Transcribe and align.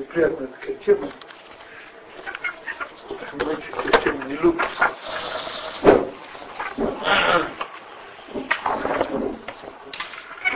неприятная 0.00 0.48
такая 0.48 0.76
тема. 0.76 1.10
Мы 3.32 3.52
эти 3.52 4.02
темы 4.02 4.24
не 4.24 4.36
любим. 4.36 4.60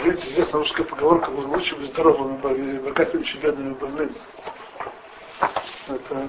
Видите, 0.04 0.32
известна 0.32 0.58
русская 0.58 0.84
поговорка, 0.84 1.30
лучше 1.30 1.76
быть 1.76 1.90
здоровым 1.90 2.36
и 2.36 2.40
чем 3.24 3.40
бедным 3.40 3.72
и. 3.74 4.16
Это 5.88 6.28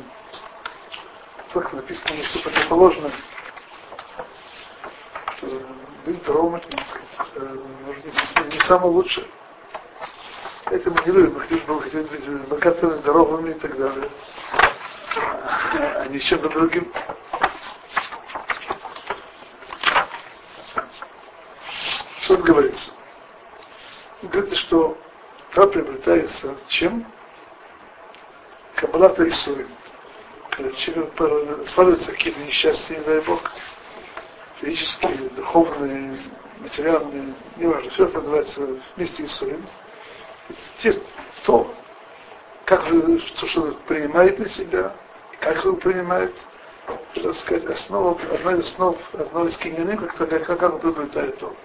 так 1.54 1.74
написано, 1.74 2.24
что 2.24 2.40
противоположно. 2.44 3.12
Быть 6.06 6.18
здоровым, 6.18 6.56
это, 6.56 6.70
так 6.70 6.88
сказать, 6.88 7.32
э, 7.36 7.58
может 7.86 8.04
быть, 8.04 8.54
не 8.54 8.60
самое 8.62 8.92
лучшее. 8.92 9.28
Это 10.76 10.92
мы 10.92 11.02
не 11.06 11.12
любим, 11.14 11.36
мы 11.36 11.40
хотим, 11.40 12.06
быть 12.08 12.48
богатыми, 12.50 12.96
здоровыми 12.96 13.52
и 13.52 13.54
так 13.54 13.78
далее. 13.78 14.10
А 15.16 16.06
не 16.10 16.20
чем-то 16.20 16.50
другим. 16.50 16.92
Что 22.24 22.36
тут 22.36 22.46
говорится? 22.46 22.92
Говорится, 24.24 24.58
что 24.58 24.98
та 25.54 25.66
приобретается 25.68 26.54
чем? 26.68 27.08
Кабалата 28.76 29.24
и 29.24 29.32
Сурим. 29.32 29.70
Когда 30.50 30.72
человек 30.74 31.14
сваливаются 31.70 32.12
какие-то 32.12 32.42
несчастья, 32.42 32.98
не 32.98 33.04
дай 33.06 33.22
Бог, 33.22 33.50
физические, 34.60 35.30
духовные, 35.30 36.20
материальные, 36.60 37.34
неважно, 37.56 37.90
все 37.92 38.08
это 38.08 38.18
называется 38.18 38.80
вместе 38.98 39.24
и 39.24 39.28
Сурим 39.28 39.66
то, 41.46 41.74
как 42.66 42.86
же, 42.88 43.20
то, 43.40 43.48
что 43.48 43.62
он 43.62 43.76
принимает 43.88 44.40
на 44.40 44.48
себя, 44.50 44.94
как 45.40 45.66
он 45.66 45.78
принимает, 45.78 46.34
что 47.14 47.34
сказать, 47.34 47.66
основа, 47.66 48.20
одна 48.34 48.54
из 48.54 48.66
основ, 48.66 48.98
одна 49.14 49.44
из 49.44 49.58
киньяны, 49.58 49.98
как, 49.98 50.16
как, 50.16 50.46
как 50.46 50.74
он 50.74 50.80
приобретает 50.80 51.38
то. 51.40 51.56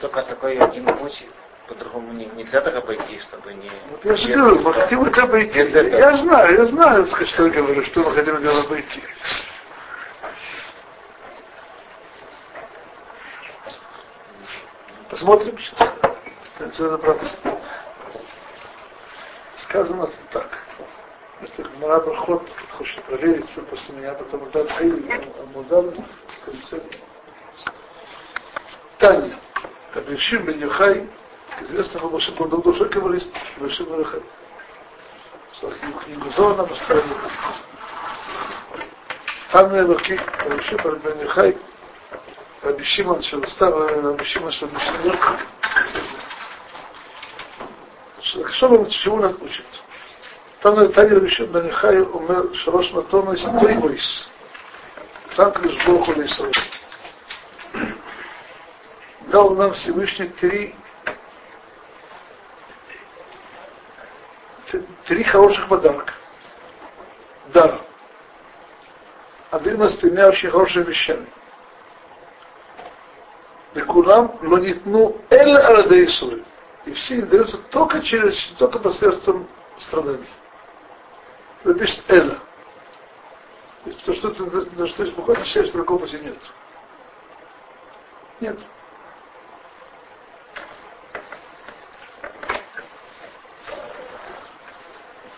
Только 0.00 0.22
такой 0.22 0.58
один 0.58 0.84
путь, 0.84 1.24
по-другому 1.68 2.12
не, 2.12 2.26
нельзя 2.26 2.60
так 2.60 2.74
обойти, 2.74 3.20
чтобы 3.20 3.54
не... 3.54 3.70
Вот 3.90 4.04
я 4.04 4.16
же 4.16 4.32
говорю, 4.34 4.60
мы 4.60 4.72
хотим 4.72 5.04
это 5.04 5.22
обойти. 5.22 5.58
Я 5.58 6.16
знаю, 6.16 6.54
я 6.54 6.66
знаю, 6.66 7.06
что 7.06 7.46
я 7.46 7.50
говорю, 7.50 7.84
что 7.84 8.00
мы 8.00 8.12
хотим 8.12 8.36
это 8.36 8.62
обойти. 8.62 9.02
Посмотрим 15.22 15.56
сейчас. 15.56 15.94
Все 16.72 16.84
разобраться. 16.84 17.36
Сказано 19.62 20.10
так. 20.32 20.58
Это 21.40 21.62
Гмара 21.62 22.00
Брахот 22.00 22.48
хочет 22.76 23.04
провериться 23.04 23.62
после 23.62 23.94
меня, 23.94 24.14
потом 24.14 24.40
Мудар 24.40 24.66
Хаид, 24.66 25.06
Мудар 25.54 25.84
в 25.84 26.44
конце. 26.44 26.82
Таня. 28.98 29.38
Рабишим 29.94 30.44
бен 30.44 30.58
Юхай, 30.58 31.08
известно 31.60 32.00
было, 32.00 32.20
что 32.20 32.42
он 32.42 32.48
был 32.48 32.60
душой 32.60 32.88
каббалист, 32.88 33.32
Рабишим 33.60 33.86
бен 33.86 34.00
Юхай. 34.00 34.22
Свою 35.52 35.92
книгу 36.04 36.30
Зона 36.30 36.64
поставили. 36.64 37.14
Танна 39.52 39.82
Элоки, 39.82 40.20
Рабишим 40.40 40.78
бен 40.98 41.20
Юхай, 41.20 41.56
Раби 42.62 42.84
Шимон 42.84 43.20
Раби 43.22 44.24
Шимон 44.24 44.52
он, 48.80 48.88
чего 48.88 49.16
нас 49.18 49.36
учит? 49.40 49.66
Там 50.60 50.76
на 50.76 50.88
Таге 50.88 51.16
Раби 51.16 51.28
Шимон 51.28 51.62
Бенихай 51.62 51.98
умер 52.00 52.54
Шарош 52.56 52.92
Матона 52.92 53.32
из 53.32 53.42
Тойбойс. 53.42 54.28
Так 55.36 55.60
лишь 55.64 55.84
Бог 55.86 56.08
у 56.08 56.12
Дал 59.28 59.50
нам 59.56 59.72
Всевышний 59.74 60.28
три 60.28 60.74
три 65.06 65.24
хороших 65.24 65.68
подарка. 65.68 66.14
Дар. 67.48 67.80
А 69.50 69.58
ты 69.58 69.76
нас 69.76 69.96
тремя 69.96 70.28
очень 70.28 70.50
хорошими 70.50 70.84
вещами. 70.84 71.26
Лекулам 73.82 74.38
лонитну 74.42 75.20
эль 75.30 75.56
арадейшры. 75.56 76.44
И 76.86 76.92
все 76.92 77.16
им 77.16 77.28
даются 77.28 77.58
только 77.70 78.00
через, 78.02 78.36
только 78.58 78.78
посредством 78.78 79.48
страданий. 79.78 80.28
Это 81.64 81.74
пишет 81.74 82.04
эля. 82.08 82.38
То, 83.84 83.90
есть, 83.90 84.04
то 84.04 84.14
что 84.14 84.30
ты, 84.30 84.42
на 84.76 84.86
что 84.86 85.04
ты 85.04 85.10
спокойно 85.10 85.44
что 85.44 85.64
такого 85.72 85.98
пути 85.98 86.18
нет. 86.18 86.38
Нет. 88.40 88.58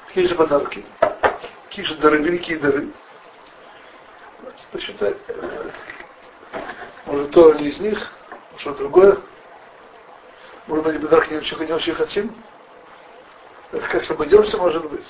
Какие 0.06 0.26
же 0.26 0.34
подарки? 0.34 0.84
Какие 1.68 1.84
же 1.86 1.96
дары, 1.96 2.18
великие 2.18 2.58
дары? 2.58 2.92
Посчитай. 4.70 5.16
Может, 7.06 7.30
то 7.32 7.54
не 7.54 7.68
из 7.68 7.80
них? 7.80 8.12
Что 8.58 8.74
другое? 8.74 9.18
Может 10.66 10.84
быть, 10.84 11.00
Бедрах 11.00 11.30
не 11.30 11.36
очень, 11.36 11.58
не 11.58 11.72
очень 11.72 11.94
хотим? 11.94 12.34
Как 13.70 14.10
обойдемся, 14.10 14.56
может 14.56 14.88
быть. 14.88 15.04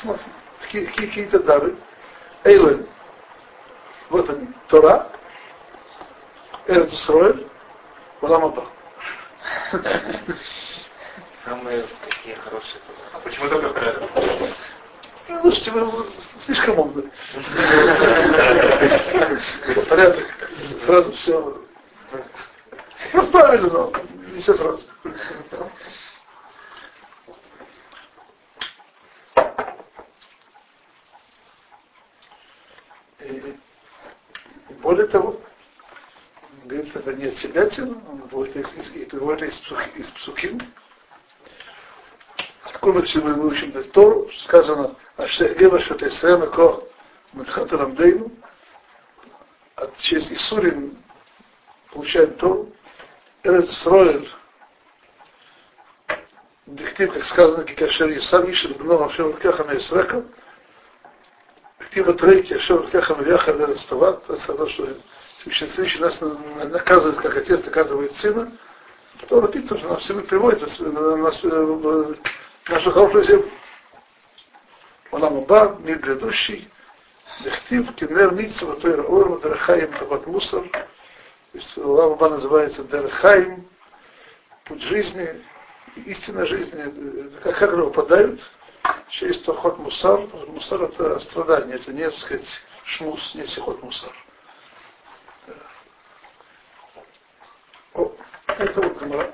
Смотрим. 0.00 0.26
Какие, 0.62 0.86
какие, 0.86 1.06
какие-то 1.06 1.38
дары. 1.40 1.76
Эйлен. 2.44 2.88
Вот 4.10 4.28
они. 4.30 4.48
Тора. 4.68 5.08
Эрет 6.66 6.90
Исроэль. 6.90 7.46
Уламаба. 8.20 8.66
Самые 11.44 11.84
такие 12.08 12.36
хорошие. 12.36 12.80
А 13.12 13.18
почему 13.20 13.48
только 13.50 13.68
порядок? 13.70 14.10
Ну, 15.28 15.40
слушайте, 15.40 15.70
вы 15.72 16.06
слишком 16.46 16.78
умны. 16.78 17.10
Порядок. 19.88 20.26
Сразу 20.86 21.12
все 21.12 21.63
ну, 23.14 23.30
правильно, 23.30 23.68
но 23.68 23.92
не 24.32 24.40
все 24.40 24.54
сразу. 24.54 24.82
И 33.20 33.54
более 34.80 35.06
того, 35.06 35.40
говорит, 36.64 36.96
это 36.96 37.14
не 37.14 37.26
от 37.26 37.36
себя 37.36 37.70
тяну, 37.70 38.02
он 38.08 38.26
говорит 38.26 38.56
из, 38.56 38.72
из, 38.74 38.90
и 38.96 39.04
из, 39.46 39.62
из 39.94 40.10
псуким. 40.10 40.60
Такой 42.72 42.94
мы 42.94 43.02
мы 43.20 43.46
учим 43.46 43.70
Тору, 43.92 44.28
сказано, 44.40 44.96
Ашегева 45.16 45.78
Шатайсрема 45.78 46.48
Ко 46.48 46.82
Мадхатарам 47.32 47.94
Дейну, 47.94 48.32
от 49.76 49.96
через 49.98 50.30
Исурин 50.32 50.98
получаем 51.92 52.34
Тору, 52.34 52.73
Эрет 53.44 53.68
Исроэль, 53.68 54.26
Дектив, 56.66 57.12
как 57.12 57.24
сказано, 57.24 57.64
Кикашер 57.64 58.08
Исад 58.16 58.48
Ишер 58.48 58.72
Бно 58.78 59.04
Ашем 59.04 59.32
Лкеха 59.32 59.64
Мейсрека, 59.64 60.24
Дектива 61.78 62.14
Трейки 62.14 62.54
Ашем 62.54 62.86
Лкеха 62.86 63.14
Мейяха 63.16 63.50
Эрет 63.50 63.78
Стават, 63.80 64.24
это 64.24 64.38
сказано, 64.38 64.70
что 64.70 64.96
Всевышний 65.50 66.00
нас 66.00 66.18
наказывает, 66.70 67.20
как 67.20 67.36
отец 67.36 67.62
наказывает 67.66 68.12
сына, 68.16 68.50
то 69.28 69.42
написано, 69.42 69.78
что 69.78 69.88
нам 69.88 69.98
все 69.98 70.22
приводит 70.22 70.62
нас, 70.62 70.78
нашу 72.66 72.90
хорошую 72.92 73.24
землю. 73.24 73.50
Олам 75.10 75.36
Аба, 75.36 75.76
мир 75.80 75.98
грядущий, 75.98 76.70
Дехтив, 77.40 77.94
Кенер 77.94 78.32
Митсва, 78.32 78.76
Тойр 78.76 79.04
Ор, 79.06 79.28
Мадрахаем, 79.28 79.92
Табат 79.92 80.26
Мусор, 80.26 80.64
Лава 81.76 82.30
называется 82.30 82.82
Дерхайм, 82.84 83.68
путь 84.64 84.82
жизни, 84.82 85.42
истина 86.04 86.46
жизни, 86.46 87.30
как, 87.42 87.58
как 87.58 87.72
выпадают 87.72 88.40
через 89.10 89.44
ход 89.44 89.78
мусар. 89.78 90.20
Мусар 90.48 90.82
это 90.82 91.20
страдание, 91.20 91.76
это 91.76 91.92
не, 91.92 92.10
так 92.10 92.18
сказать, 92.18 92.60
шмус, 92.84 93.34
не 93.34 93.46
сихот 93.46 93.82
мусар. 93.82 94.12
Это 98.46 98.80
вот 98.80 98.98
Гамара. 98.98 99.32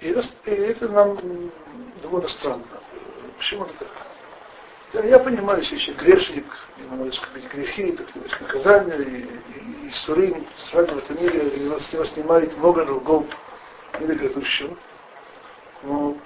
И 0.00 0.50
это, 0.50 0.77
и 0.88 0.90
нам 0.90 1.18
довольно 2.02 2.28
странно. 2.28 2.64
Почему 3.38 3.64
это 3.64 3.84
так? 3.84 5.04
Я, 5.04 5.18
понимаю, 5.18 5.60
если 5.60 5.74
еще 5.76 5.92
грешник, 5.92 6.46
ему 6.78 6.96
надо 6.96 7.10
искупить 7.10 7.46
грехи, 7.52 7.92
так 7.92 8.06
есть 8.16 8.40
наказание, 8.40 9.02
и, 9.02 9.84
и, 9.84 9.86
и 9.86 9.90
Сурим 9.90 10.46
сразу 10.56 10.94
в 10.94 10.98
этом 10.98 11.22
мире 11.22 11.46
его, 11.62 11.78
с 11.78 11.92
него 11.92 12.04
снимает 12.04 12.56
много 12.56 12.86
долгов 12.86 13.26
мира 14.00 14.14
грядущего. 14.14 14.76
Но 15.82 16.16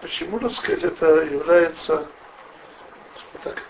почему, 0.00 0.38
так 0.38 0.52
сказать, 0.52 0.82
это 0.82 1.06
является 1.24 2.06
так, 3.42 3.62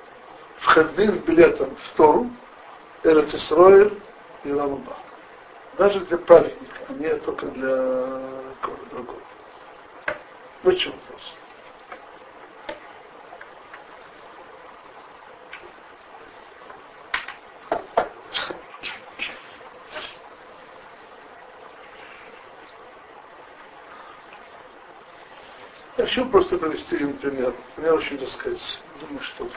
входным 0.59 1.19
билетом 1.19 1.75
в 1.75 1.97
Тору, 1.97 2.31
Эрец 3.03 3.35
Исроэль 3.35 4.01
и 4.45 4.53
Рамаба. 4.53 4.97
Даже 5.77 6.01
для 6.07 6.19
праведника, 6.19 6.81
а 6.89 6.93
не 6.93 7.15
только 7.17 7.47
для 7.47 7.67
кого-то 8.63 8.87
другого. 8.93 9.25
Вот 10.65 10.77
в 10.77 10.79
чем 10.79 10.93
вопрос. 10.93 11.35
Я 25.99 26.05
хочу 26.07 26.27
просто 26.31 26.57
привести 26.57 26.97
один 26.97 27.19
пример. 27.19 27.55
Пример 27.77 27.95
очень, 27.97 28.17
так 28.17 28.29
сказать, 28.29 28.81
думаю, 29.01 29.21
что 29.21 29.51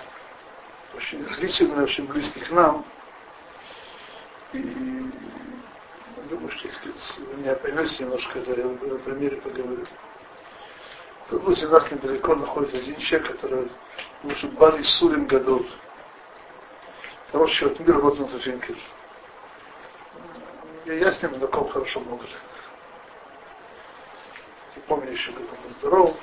очень 0.93 1.23
длительный, 1.23 1.85
очень 1.85 2.05
близкий 2.05 2.41
к 2.41 2.51
нам. 2.51 2.85
И 4.51 4.59
думаю, 6.29 6.51
что, 6.51 6.67
так 6.67 6.73
сказать, 6.73 7.15
вы 7.19 7.37
меня 7.37 7.55
поймете 7.55 8.03
немножко, 8.03 8.33
когда 8.33 8.61
я 8.61 8.67
в 8.67 8.83
этом 8.83 8.99
примере 9.03 9.37
поговорю. 9.37 9.85
Тут 11.29 11.43
возле 11.43 11.67
нас 11.67 11.91
недалеко 11.91 12.35
находится 12.35 12.77
один 12.77 12.97
человек, 12.97 13.31
который 13.31 13.69
может 14.23 14.53
Бали 14.53 14.81
Сурим 14.81 15.27
Гадов. 15.27 15.65
Хороший 17.31 17.55
человек, 17.59 17.79
мир 17.79 17.99
Розен 17.99 18.27
Финкель. 18.39 18.81
Я 20.85 21.11
с 21.11 21.21
ним 21.21 21.35
знаком 21.35 21.67
хорошо 21.67 21.99
много 21.99 22.23
лет. 22.23 22.37
Я 24.77 24.81
помню 24.83 25.11
еще, 25.11 25.33
как 25.33 25.41
он 25.41 25.73
здоров. 25.73 26.15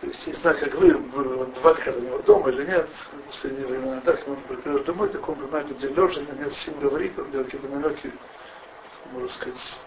То 0.00 0.06
есть, 0.06 0.26
не 0.26 0.32
знаю, 0.34 0.58
как 0.60 0.74
вы, 0.76 0.94
два 0.94 1.74
когда 1.74 1.98
у 1.98 2.02
него 2.02 2.18
дома 2.20 2.48
или 2.50 2.64
нет, 2.64 2.88
в 2.88 3.26
последнее 3.26 3.66
время, 3.66 4.00
да, 4.02 4.12
когда 4.12 4.32
он 4.32 4.40
приходит 4.42 4.84
домой, 4.86 5.08
так 5.08 5.28
он 5.28 5.34
понимает, 5.34 5.76
где 5.76 5.88
лежа, 5.88 6.20
нет 6.20 6.54
сил 6.54 6.74
говорить, 6.80 7.18
он 7.18 7.30
делает 7.30 7.50
какие-то 7.50 7.76
намеки, 7.76 8.12
можно 9.10 9.28
сказать, 9.28 9.80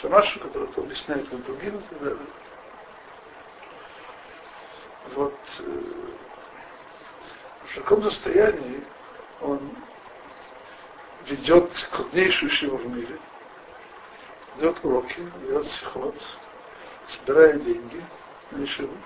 Шамашу, 0.00 0.40
который 0.40 0.68
то 0.68 0.80
объясняет 0.82 1.32
он 1.32 1.42
другим 1.42 1.78
и 1.78 1.82
так 1.82 1.98
далее. 2.00 2.26
Вот 5.14 5.38
э, 5.60 5.82
в 7.68 7.74
таком 7.74 8.02
состоянии 8.02 8.82
он 9.40 9.76
ведет 11.26 11.70
крупнейшую 11.92 12.50
шиву 12.50 12.78
в 12.78 12.86
мире, 12.86 13.18
ведет 14.56 14.84
уроки, 14.84 15.20
ведет 15.42 15.66
сихот, 15.66 16.16
собирает 17.06 17.62
деньги 17.62 18.04
на 18.50 18.66
шиву. 18.66 18.96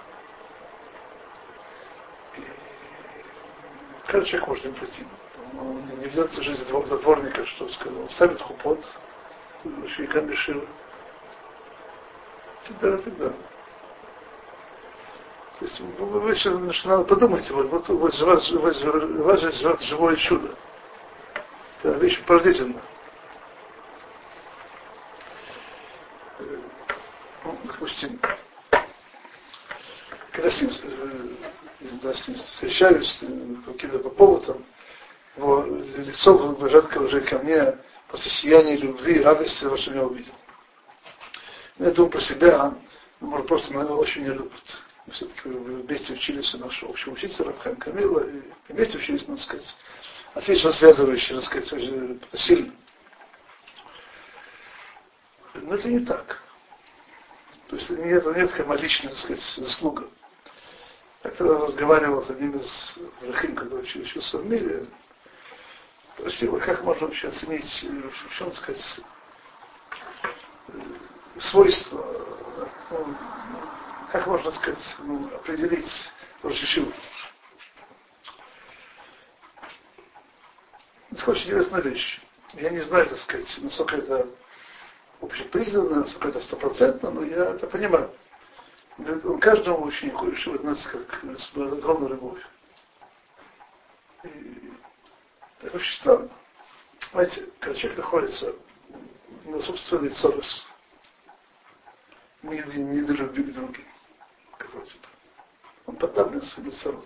Каждый 4.06 4.28
человек 4.30 4.48
может 4.48 4.64
им 4.64 4.74
прийти. 4.74 5.06
Он 5.58 5.84
не 5.86 6.06
ведется 6.06 6.42
жизнь 6.42 6.64
затворника, 6.66 7.44
что 7.44 7.68
сказал. 7.68 8.00
Он 8.00 8.08
ставит 8.08 8.40
хупот, 8.40 8.82
Шейкан 9.96 10.26
Бешива. 10.26 10.62
И 12.64 12.68
так 12.68 12.78
далее, 12.78 12.98
и 12.98 13.02
так 13.02 13.16
далее. 13.16 13.36
То 15.58 15.64
есть 15.64 15.80
вы, 15.80 16.20
вы 16.20 16.36
сейчас 16.36 16.84
надо 16.84 17.04
подумать, 17.04 17.50
вот, 17.50 17.68
вот 17.68 17.88
вас, 17.88 18.20
у 18.20 18.26
вас, 18.26 18.52
у 18.52 18.60
вас, 18.60 18.82
у 18.82 19.22
вас 19.22 19.82
живое 19.82 20.16
чудо. 20.16 20.54
Это 21.82 21.98
вещь 21.98 22.22
поразительная. 22.24 22.82
Ну, 27.44 27.58
допустим, 27.64 28.20
когда 30.30 30.50
с 30.50 30.62
ним, 30.62 30.72
да, 32.02 32.14
с 32.14 32.28
ним 32.28 32.36
встречаюсь, 32.36 33.20
какие-то 33.66 33.98
по 33.98 34.10
поводу, 34.10 34.62
его 35.36 35.64
лицо 35.64 36.56
редко 36.68 36.98
уже 36.98 37.20
ко 37.22 37.38
мне 37.38 37.76
после 38.08 38.30
сияния 38.30 38.76
любви, 38.76 39.20
радости, 39.20 39.64
во 39.64 39.76
что 39.76 39.94
я 39.94 40.04
увидел. 40.04 40.34
Я 41.78 41.90
думаю 41.92 42.10
про 42.10 42.20
себя, 42.20 42.74
ну, 43.20 43.28
может, 43.28 43.46
просто 43.46 43.72
меня 43.72 43.86
очень 43.86 44.22
не 44.22 44.30
любит. 44.30 44.82
Мы 45.06 45.12
все-таки 45.12 45.48
вместе 45.48 46.12
учились 46.14 46.52
у 46.54 46.58
нашего 46.58 46.90
общего 46.90 47.12
учителя 47.12 47.46
Рабхайм 47.46 47.76
Камила, 47.76 48.20
и 48.28 48.42
вместе 48.68 48.98
учились, 48.98 49.26
надо 49.28 49.40
сказать, 49.40 49.74
отлично 50.34 50.72
связывающие, 50.72 51.34
надо 51.34 51.46
сказать, 51.46 51.72
очень 51.72 52.20
сильно. 52.34 52.72
Но 55.54 55.74
это 55.74 55.88
не 55.88 56.04
так. 56.04 56.42
То 57.68 57.76
есть 57.76 57.90
нет, 57.90 58.24
нет 58.24 58.50
как 58.52 58.80
личная, 58.80 59.10
так 59.10 59.18
сказать, 59.18 59.42
заслуга. 59.56 60.08
Как-то 61.22 61.44
разговаривал 61.44 62.22
с 62.22 62.30
одним 62.30 62.56
из 62.56 62.96
Рахим, 63.20 63.54
когда 63.54 63.76
учился 63.76 64.38
в 64.38 64.46
мире, 64.46 64.86
спросил, 66.18 66.58
как 66.58 66.82
можно 66.82 67.06
вообще 67.06 67.28
оценить, 67.28 67.86
что 68.30 68.46
он 68.46 68.52
сказать, 68.52 69.00
свойства, 71.38 72.04
ну, 72.90 73.16
как 74.10 74.26
можно 74.26 74.50
сказать, 74.50 74.96
ну, 74.98 75.28
определить 75.28 76.10
Рошишиву. 76.42 76.92
Это 81.10 81.30
очень 81.30 81.46
интересная 81.46 81.82
вещь. 81.82 82.20
Я 82.54 82.70
не 82.70 82.80
знаю, 82.80 83.08
так 83.08 83.18
сказать, 83.18 83.58
насколько 83.60 83.96
это 83.96 84.28
общепризнанно, 85.20 86.00
насколько 86.00 86.28
это 86.28 86.40
стопроцентно, 86.40 87.10
но 87.10 87.22
я 87.22 87.50
это 87.50 87.66
понимаю. 87.66 88.10
Он 88.98 89.38
каждому 89.38 89.84
ученику 89.84 90.28
решил 90.28 90.54
относится 90.54 90.90
как 90.90 91.24
с 91.38 91.56
огромной 91.56 92.10
любовью. 92.10 92.44
Очень 95.62 95.92
странно. 95.94 96.30
Знаете, 97.10 97.48
когда 97.60 97.78
человек 97.78 97.98
находится 97.98 98.54
на 99.44 99.60
собственной 99.60 100.10
цорос, 100.10 100.66
не, 102.42 102.58
не 102.58 103.02
к 103.02 103.06
другим, 103.06 103.86
как 104.56 104.72
вроде 104.72 104.92
бы. 104.92 105.08
Он 105.86 105.96
подавлен 105.96 106.42
своим 106.42 106.72
цорос. 106.72 107.04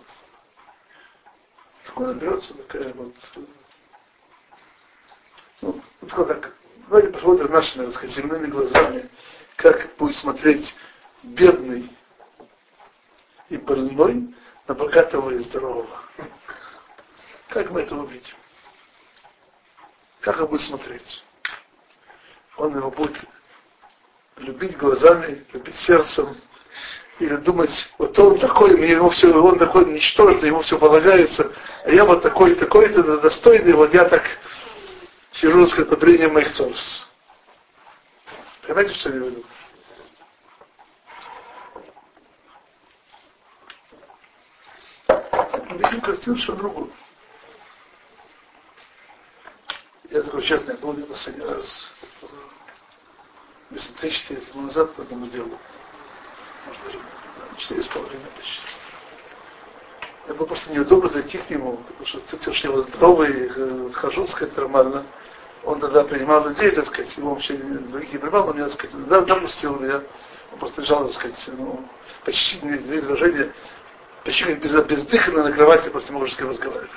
Откуда 1.85 2.13
берется 2.13 2.53
такая 2.55 2.93
вот 2.93 3.15
ну, 5.63 5.81
вот 6.01 6.27
так, 6.27 6.53
давайте 6.89 7.09
посмотрим 7.11 7.51
нашими, 7.51 7.85
так 7.85 7.93
сказать, 7.95 8.15
земными 8.15 8.47
глазами, 8.47 9.09
как 9.55 9.95
будет 9.95 10.17
смотреть 10.17 10.75
бедный 11.23 11.89
и 13.47 13.55
больной 13.55 14.35
на 14.67 14.73
богатого 14.73 15.31
и 15.31 15.37
здорового. 15.39 16.01
Как 17.47 17.71
мы 17.71 17.81
это 17.81 17.95
увидим? 17.95 18.35
Как 20.23 20.39
он 20.39 20.47
будет 20.47 20.61
смотреть? 20.61 21.21
Он 22.55 22.75
его 22.75 22.89
будет 22.89 23.17
любить 24.37 24.77
глазами, 24.77 25.45
любить 25.51 25.75
сердцем, 25.75 26.37
или 27.19 27.35
думать, 27.35 27.69
вот 27.97 28.17
он 28.17 28.39
такой, 28.39 28.77
мне 28.77 28.91
ему 28.91 29.09
все, 29.09 29.33
он 29.33 29.59
такой 29.59 29.85
ничтожный, 29.85 30.47
ему 30.47 30.61
все 30.61 30.79
полагается, 30.79 31.51
а 31.83 31.91
я 31.91 32.05
вот 32.05 32.21
такой, 32.21 32.55
такой-то 32.55 33.19
достойный, 33.19 33.73
вот 33.73 33.93
я 33.93 34.05
так 34.05 34.23
сижу 35.33 35.67
с 35.67 35.77
одобрением 35.77 36.33
моих 36.33 36.53
царств. 36.53 37.07
Понимаете, 38.61 38.93
что 38.93 39.09
я 39.09 39.15
имею 39.17 39.25
в 39.25 39.35
виду? 39.35 39.45
видим 45.73 46.01
картину 46.01 46.37
совершенно 46.37 46.57
другую. 46.59 46.91
Я 50.13 50.21
такой 50.21 50.43
честно, 50.43 50.73
я 50.73 50.77
был 50.77 50.93
последний 51.07 51.43
раз, 51.43 51.91
если 53.71 53.91
3-4 53.95 54.35
лет 54.35 54.55
назад 54.55 54.93
по 54.93 55.01
этому 55.01 55.25
делу, 55.25 55.57
может 56.67 56.83
даже 56.85 56.99
4 57.57 57.81
с 57.81 57.87
половиной 57.87 58.27
почти. 58.37 58.61
Я 60.27 60.33
был 60.35 60.45
просто 60.45 60.71
неудобно 60.71 61.09
зайти 61.09 61.39
к 61.39 61.49
нему, 61.49 61.77
потому 61.77 62.05
что 62.05 62.19
ты 62.19 62.53
что 62.53 62.71
я 62.71 62.81
здоровый, 62.83 63.51
э, 63.55 63.89
хожу, 63.93 64.27
сказать, 64.27 64.55
нормально. 64.55 65.03
Он 65.63 65.79
тогда 65.79 66.03
принимал 66.03 66.47
людей, 66.47 66.69
так 66.69 66.85
сказать, 66.85 67.17
его 67.17 67.33
вообще 67.33 67.55
других 67.55 68.13
не 68.13 68.19
принимал, 68.19 68.45
но 68.45 68.53
меня, 68.53 68.65
так 68.65 68.75
сказать, 68.75 69.07
да, 69.07 69.21
допустил 69.21 69.79
меня. 69.79 70.03
Он 70.51 70.59
просто 70.59 70.81
лежал, 70.81 71.07
так 71.07 71.15
сказать, 71.15 71.49
ну, 71.57 71.89
почти 72.23 72.63
не 72.63 72.77
движения 72.77 73.51
Почему 74.23 74.55
без, 74.57 74.73
бездыханно 74.85 75.43
на 75.43 75.51
кровати 75.51 75.89
просто 75.89 76.13
не 76.13 76.19
можешь 76.19 76.35
с 76.35 76.37
кем 76.37 76.51
разговаривать? 76.51 76.91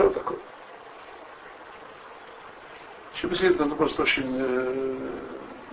Что 0.00 0.08
такое? 0.08 0.38
Чем 3.20 3.32
это 3.32 3.76
просто 3.76 4.02
очень 4.02 4.34
э, 4.34 5.10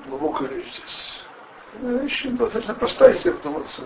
глубокая 0.07 0.49
вещь 0.49 0.69
здесь. 0.73 1.21
Вещь 1.75 2.25
достаточно 2.25 2.73
простая, 2.73 3.13
если 3.13 3.29
вдуматься. 3.29 3.85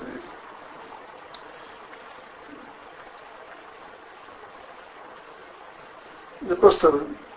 Это 6.41 6.55
просто, 6.55 6.91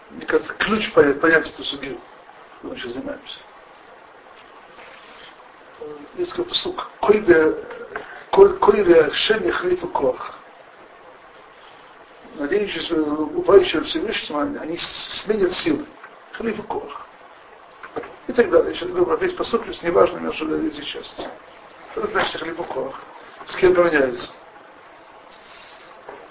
мне 0.08 0.24
кажется, 0.24 0.54
ключ 0.54 0.90
понять, 0.94 1.20
понять 1.20 1.50
эту 1.50 1.62
судью, 1.62 2.00
которым 2.54 2.74
мы 2.74 2.80
сейчас 2.80 2.92
занимаемся. 2.92 3.38
Есть 6.14 6.30
такой 6.30 6.46
посук. 6.46 6.90
Койбе 7.00 9.10
Шем 9.12 9.44
Яхлифа 9.44 9.88
Кох. 9.88 10.38
Надеющиеся, 12.34 12.94
упающие 12.94 13.82
Всевышнего, 13.82 14.42
они 14.42 14.76
сменят 14.78 15.52
силы. 15.52 15.86
Халифа 16.32 16.62
Кох. 16.62 17.06
И 18.26 18.32
так 18.32 18.50
далее. 18.50 18.74
Сейчас 18.74 18.88
говорю 18.88 19.06
про 19.06 19.16
весь 19.16 19.34
посук, 19.34 19.62
то 19.62 19.68
есть 19.68 19.82
неважно 19.82 20.18
между 20.18 20.66
эти 20.66 20.82
части. 20.82 21.28
Это 21.94 22.06
значит 22.08 22.40
Халифа 22.40 22.64
Кох. 22.64 22.98
С 23.46 23.56
кем 23.56 23.74
поменяются. 23.74 24.28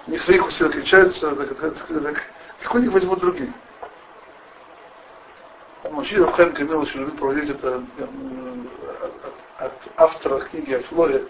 Не 0.08 0.18
в 0.18 0.24
своих 0.24 0.46
усилиях 0.46 0.76
отличаются, 0.76 1.34
так, 1.34 1.48
так, 1.58 1.76
так, 1.76 1.88
так, 1.88 2.24
легко 2.62 2.80
них 2.80 2.92
возьмут 2.92 3.20
другие. 3.20 3.54
Мужчина 5.90 6.26
Рабхайм 6.26 6.54
Камил 6.54 6.82
очень 6.82 7.02
любит 7.02 7.18
проводить 7.18 7.50
это 7.50 7.84
от, 9.60 9.72
от 9.72 9.74
автора 9.96 10.40
книги 10.42 10.74
о 10.74 10.82
Флоре, 10.84 11.26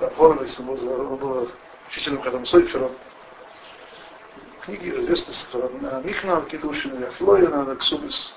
Рафоровец, 0.00 0.58
он 0.58 1.16
был 1.16 1.50
учителем 1.88 2.20
Хатам 2.20 2.44
Сойфером 2.44 2.92
книги 4.60 4.90
известны 4.90 5.32
сохранены. 5.32 6.02
Михна 6.04 6.36
Алкидушин, 6.36 7.10
Флорина, 7.12 7.64
Наксубис. 7.64 8.34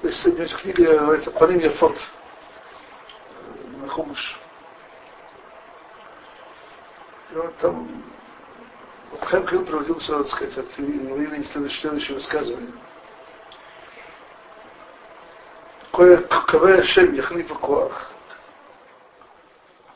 То 0.00 0.08
есть 0.08 0.22
сегодня 0.22 0.44
эта 0.44 0.56
книга 0.56 0.94
называется 0.94 1.30
Парим 1.32 1.58
Яфот 1.58 1.96
э, 1.96 3.76
на 3.82 3.88
Хумыш. 3.88 4.40
И 7.32 7.36
он 7.36 7.52
там 7.60 8.04
Хайм 9.20 9.44
Крил 9.44 9.64
проводился, 9.64 10.18
так 10.18 10.26
сказать, 10.28 10.56
от 10.58 10.76
времени 10.78 11.42
следующего, 11.42 11.80
следующего 11.80 12.14
высказывания. 12.14 12.72
Кое 15.92 16.16
каве 16.16 16.82
шем 16.84 17.12
яхни 17.14 17.42
в 17.42 17.58
коах. 17.58 18.10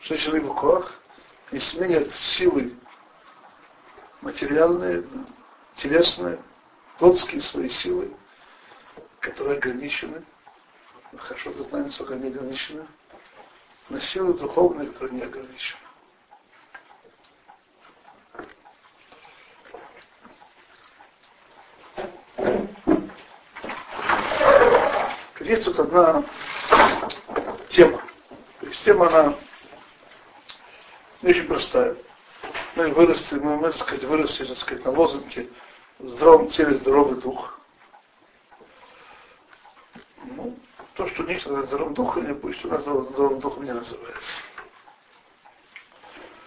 Что 0.00 0.14
еще 0.14 0.30
в 0.30 0.54
коах? 0.54 0.92
И 1.50 1.58
сменят 1.58 2.12
силы 2.12 2.74
материальные, 4.24 5.04
телесные, 5.76 6.42
плотские 6.98 7.42
свои 7.42 7.68
силы, 7.68 8.16
которые 9.20 9.58
ограничены, 9.58 10.24
хорошо 11.18 11.50
это 11.50 11.62
знаем, 11.64 11.90
сколько 11.90 12.14
они 12.14 12.28
ограничены, 12.28 12.86
на 13.90 14.00
силы 14.00 14.32
духовные, 14.34 14.88
которые 14.88 15.16
не 15.18 15.22
ограничены. 15.22 15.80
Есть 25.40 25.64
тут 25.66 25.78
одна 25.78 26.24
тема. 27.68 28.00
То 28.60 28.66
есть 28.66 28.82
тема, 28.82 29.08
она 29.08 29.36
не 31.20 31.30
очень 31.30 31.46
простая. 31.46 31.94
Мы 32.76 32.92
выросли, 32.92 33.38
мы, 33.38 33.56
мы 33.56 33.68
так 33.68 33.76
сказать, 33.76 34.04
выросли, 34.04 34.46
так 34.46 34.58
сказать, 34.58 34.84
на 34.84 34.90
лозунге 34.90 35.48
в 35.98 36.08
здравом 36.08 36.48
теле 36.48 36.76
здоровый 36.76 37.20
дух. 37.20 37.60
Ну, 40.24 40.58
то, 40.94 41.06
что 41.06 41.22
не 41.22 41.34
называется 41.34 41.68
здоровым 41.68 41.94
духом, 41.94 42.40
пусть 42.40 42.64
у 42.64 42.68
нас 42.68 42.82
здоровым 42.82 43.38
духом 43.38 43.64
не 43.64 43.72
называется. 43.72 44.36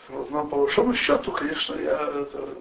Вот, 0.10 0.30
но 0.30 0.46
по 0.48 0.58
большому 0.58 0.94
счету, 0.96 1.32
конечно, 1.32 1.76
я 1.76 1.94
это, 1.94 2.58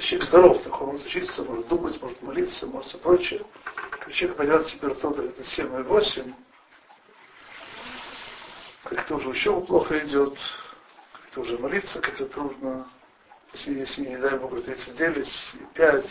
человек 0.00 0.28
здоров, 0.28 0.62
так 0.62 0.80
он 0.80 0.88
может 0.88 1.06
учиться, 1.06 1.44
может 1.44 1.68
думать, 1.68 2.00
может 2.00 2.22
молиться, 2.22 2.66
может 2.66 2.88
все 2.88 2.98
прочее. 2.98 3.42
Когда 3.90 4.12
человек 4.12 4.36
поднялся 4.36 4.70
температура 4.70 5.22
это 5.22 5.42
7,8, 5.42 6.34
как-то 8.84 9.16
уже 9.16 9.28
учеба 9.28 9.60
плохо 9.60 9.98
идет, 10.06 10.36
как-то 11.32 11.40
уже 11.40 11.58
молиться 11.58 12.00
как-то 12.00 12.26
трудно. 12.26 12.86
Если, 13.54 13.72
если 13.72 14.02
не 14.02 14.16
дай 14.18 14.38
Бог, 14.38 14.50
39, 14.50 15.28
5, 15.74 16.04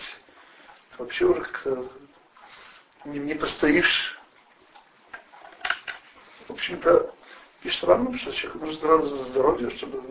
вообще 0.97 1.25
уже 1.25 1.41
как-то 1.41 1.91
не, 3.05 3.19
не 3.19 3.35
постоишь. 3.35 4.19
В 6.47 6.53
общем-то, 6.53 7.13
пишет 7.61 7.83
Рамбам, 7.83 8.17
что 8.17 8.31
человеку 8.31 8.65
нужно 8.65 8.79
здоровье, 8.79 9.25
здоровье 9.25 9.69
чтобы 9.77 10.01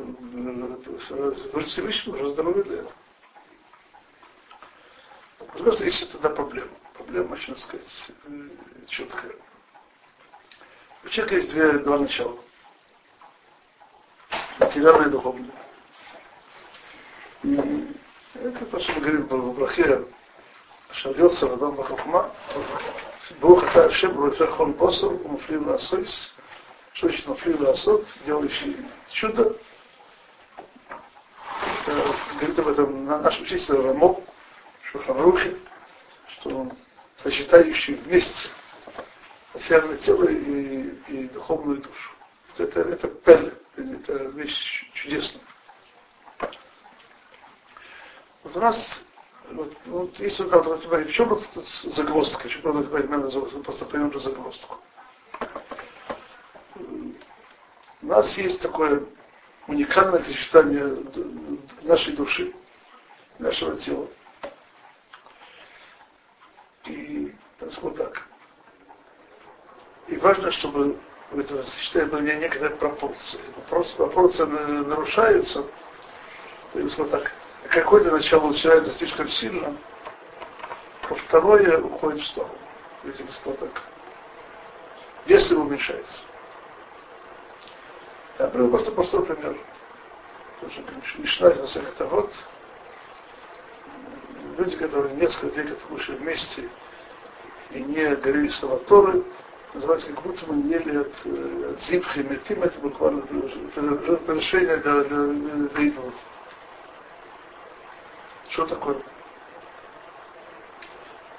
служить 1.50 1.70
Всевышнему, 1.70 2.16
нужно 2.16 2.34
здоровье 2.34 2.62
для 2.64 2.78
этого. 2.78 2.94
Просто 5.58 5.84
есть 5.84 6.12
тогда 6.12 6.30
проблема. 6.30 6.70
Проблема 6.94 7.36
так 7.36 7.56
сказать, 7.58 8.12
четкая. 8.86 9.34
У 11.02 11.08
человека 11.08 11.34
есть 11.36 11.50
две, 11.50 11.78
два 11.78 11.98
начала. 11.98 12.38
И 14.60 15.08
духовное. 15.08 15.50
И 17.42 17.88
это 18.34 18.66
то, 18.66 18.78
что 18.78 18.92
мы 18.92 19.00
говорим 19.00 19.26
в 19.26 19.54
Брахе, 19.54 20.04
родился 21.04 21.48
Радам 21.48 21.76
Бахахма, 21.76 22.30
Бог 23.40 23.64
это 23.64 23.86
Ашем 23.86 24.18
Руфехон 24.18 24.72
Босор, 24.74 25.14
Муфлив 25.24 25.66
Ласойс, 25.66 26.34
что 26.92 27.06
значит 27.08 27.26
Муфлив 27.26 27.60
Ласот, 27.60 28.06
делающий 28.26 28.76
чудо. 29.10 29.56
Говорит 32.36 32.58
об 32.58 32.68
этом 32.68 33.06
наш 33.06 33.40
учитель 33.40 33.76
Рамо, 33.76 34.20
Шуханрухи, 34.92 35.56
что 36.28 36.50
он 36.50 36.72
сочетающий 37.22 37.94
вместе 37.94 38.48
материальное 39.54 39.96
тело 39.98 40.24
и, 40.24 40.90
и 41.08 41.28
духовную 41.28 41.78
душу. 41.78 42.19
Это, 42.60 42.80
это 42.80 43.08
пель, 43.08 43.54
это 43.74 44.24
вещь 44.34 44.90
чудесная. 44.92 45.42
Вот 48.42 48.54
у 48.54 48.60
нас, 48.60 49.02
вот, 49.50 49.74
вот 49.86 50.18
если 50.20 50.42
вы 50.42 50.50
понимать, 50.76 51.08
в 51.08 51.12
чем 51.12 51.30
вот 51.30 51.42
загвоздка, 51.84 52.48
в 52.48 52.50
чем 52.50 52.74
надо 52.74 52.88
понимать, 52.90 53.34
мы 53.34 53.62
просто 53.62 53.86
поймем 53.86 54.08
эту 54.08 54.20
загвоздку. 54.20 54.76
У 58.02 58.06
нас 58.06 58.36
есть 58.36 58.60
такое 58.60 59.06
уникальное 59.66 60.22
сочетание 60.22 60.98
нашей 61.80 62.12
души, 62.12 62.52
нашего 63.38 63.78
тела. 63.78 64.06
И 66.84 67.34
вот 67.80 67.96
так. 67.96 68.28
И 70.08 70.16
важно, 70.18 70.50
чтобы 70.52 71.00
этом 71.38 71.64
сочетании 71.64 72.10
были 72.10 72.37
некоторые 72.37 72.76
пропорции. 72.76 73.38
Вопрос, 73.56 73.88
пропорция 73.92 74.46
нарушается, 74.46 75.64
то 76.72 76.78
есть 76.80 76.99
вот 76.99 77.10
так, 77.10 77.30
какое-то 77.70 78.10
начало 78.10 78.49
усиляется 78.49 78.92
слишком 78.92 79.28
сильно, 79.28 79.76
то 81.08 81.14
второе 81.14 81.80
уходит 81.80 82.22
в 82.22 82.26
сторону. 82.26 82.54
То 83.02 83.08
есть, 83.08 83.22
вот 83.44 83.58
так. 83.58 83.82
Его 85.26 85.62
уменьшается. 85.62 86.22
Я 88.38 88.46
приведу 88.49 88.70
просто 88.70 88.92
простой 88.92 89.25
пример. 89.26 89.56
Тоже 90.60 90.84
Мишна 91.18 91.50
из 91.50 91.58
Масахата 91.58 92.06
вот 92.06 92.32
люди, 94.58 94.76
которые 94.76 95.14
несколько 95.14 95.50
дней, 95.54 95.75
которые 95.75 95.88
вышли 95.90 96.14
вместе 96.16 96.68
и 97.70 97.82
не 97.82 98.14
говорили 98.16 98.49
слова 98.49 98.78
Торы, 98.80 99.25
называется, 99.74 100.12
как 100.12 100.22
будто 100.22 100.46
мы 100.46 100.62
ели 100.62 100.96
от, 100.96 101.12
э, 101.24 101.74
зипхи, 101.78 102.20
метим, 102.20 102.62
это 102.62 102.78
буквально 102.80 103.22
разрешение 104.26 104.76
для, 104.78 105.04
для, 105.04 105.26
для, 105.26 105.68
для 105.68 105.82
идолов. 105.82 106.14
Что 108.48 108.66
такое? 108.66 108.96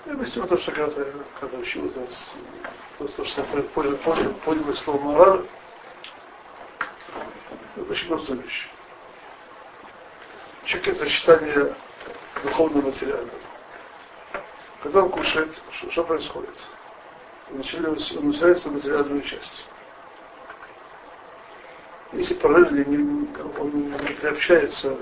Я 0.05 0.13
объясню 0.13 0.47
то, 0.47 0.57
что 0.57 0.71
когда, 0.71 1.05
когда 1.39 1.57
учил 1.57 1.89
здесь, 1.89 2.33
то, 2.97 3.07
то, 3.07 3.25
что 3.25 3.41
я 3.41 3.63
понял, 3.63 3.97
понял, 3.97 4.33
понял 4.45 4.75
слово 4.75 4.99
мораль, 4.99 5.45
это 7.75 7.91
очень 7.91 8.07
простая 8.07 8.37
вещь. 8.37 8.69
Человек 10.65 10.87
это 10.87 10.99
сочетание 10.99 11.75
духовно 12.43 12.81
материального. 12.81 13.39
Когда 14.83 15.03
он 15.03 15.09
кушает, 15.11 15.61
что, 15.73 15.91
что 15.91 16.03
происходит? 16.03 16.57
Он 17.53 17.59
усиляется 17.59 18.69
в 18.69 18.73
материальную 18.73 19.21
часть. 19.23 19.65
Если 22.13 22.35
параллельно 22.35 22.83
не, 22.85 22.97
он 23.59 23.91
не 23.91 24.13
приобщается 24.13 24.97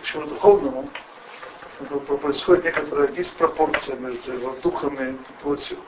к 0.00 0.04
чему 0.04 0.26
духовному, 0.26 0.90
происходит 2.20 2.64
некоторая 2.64 3.08
диспропорция 3.08 3.96
между 3.96 4.32
его 4.32 4.54
духом 4.62 5.00
и 5.00 5.16
плотью. 5.42 5.78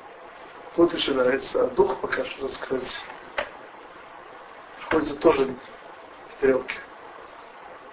Плоть 0.74 0.94
уширается, 0.94 1.64
а 1.64 1.66
дух 1.68 2.00
пока 2.00 2.24
что, 2.24 2.48
так 2.48 2.56
сказать, 2.56 3.02
находится 4.80 5.14
тоже 5.16 5.54
в 6.30 6.40
тарелке. 6.40 6.74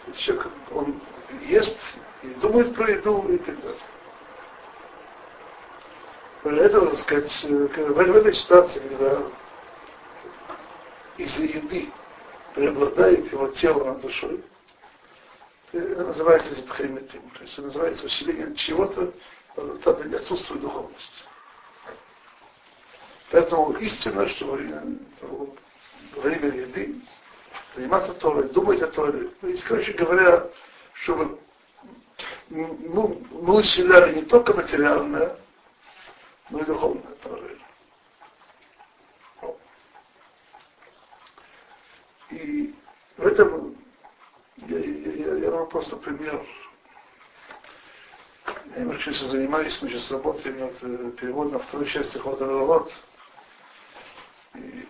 То 0.06 0.12
есть 0.12 0.22
человек, 0.22 0.48
он 0.72 1.02
ест 1.42 1.78
и 2.24 2.28
думает 2.36 2.74
про 2.76 2.90
еду 2.90 3.28
и 3.28 3.38
так 3.38 3.60
далее. 3.62 3.80
Поэтому, 6.44 6.92
так 6.92 7.00
сказать, 7.00 7.44
в 7.44 8.16
этой 8.16 8.34
ситуации, 8.34 8.80
когда 8.80 9.24
из-за 11.18 11.44
еды 11.44 11.92
преобладает 12.56 13.32
его 13.32 13.50
тело 13.50 13.84
над 13.84 14.02
душой, 14.02 14.44
это 15.74 16.06
называется 16.06 16.56
зипхемитим, 16.56 17.30
то 17.32 17.42
есть 17.42 17.54
это 17.54 17.64
называется 17.64 18.06
усиление 18.06 18.56
чего-то, 18.56 19.14
тогда 19.84 20.18
отсутствует 20.18 20.62
духовность. 20.62 21.26
Поэтому 23.32 23.74
истина, 23.74 24.28
что 24.30 24.48
во 24.48 24.54
время, 24.54 24.82
во 25.22 26.22
время 26.22 26.48
еды 26.48 26.96
заниматься 27.76 28.14
Торой, 28.16 28.50
думать 28.50 28.82
о 28.82 28.88
Торе. 28.88 29.28
То 29.42 29.48
есть, 29.48 29.64
короче 29.66 29.94
говоря, 29.94 30.48
чтобы 30.94 31.38
мы, 32.50 33.24
мы 33.30 33.56
усиляли 33.58 34.16
не 34.16 34.24
только 34.24 34.54
материальное, 34.56 35.38
но 36.50 36.60
и 36.60 36.66
духовное 36.66 37.16
положение. 37.16 37.66
И 42.32 42.76
в 43.18 43.26
этом 43.26 43.76
я, 44.58 44.78
я, 44.78 45.14
я, 45.14 45.34
я 45.46 45.52
вам 45.52 45.68
просто 45.70 45.98
пример. 45.98 46.46
Я 48.76 48.82
немножко 48.82 49.12
сейчас 49.12 49.30
занимаюсь, 49.30 49.80
мы 49.82 49.90
сейчас 49.90 50.12
работаем 50.12 50.60
над 50.60 50.84
э, 50.84 51.12
переводом 51.14 51.54
на 51.54 51.60
второй 51.60 51.88
части 51.88 52.18
Ходород. 52.18 52.92
И 54.54 54.88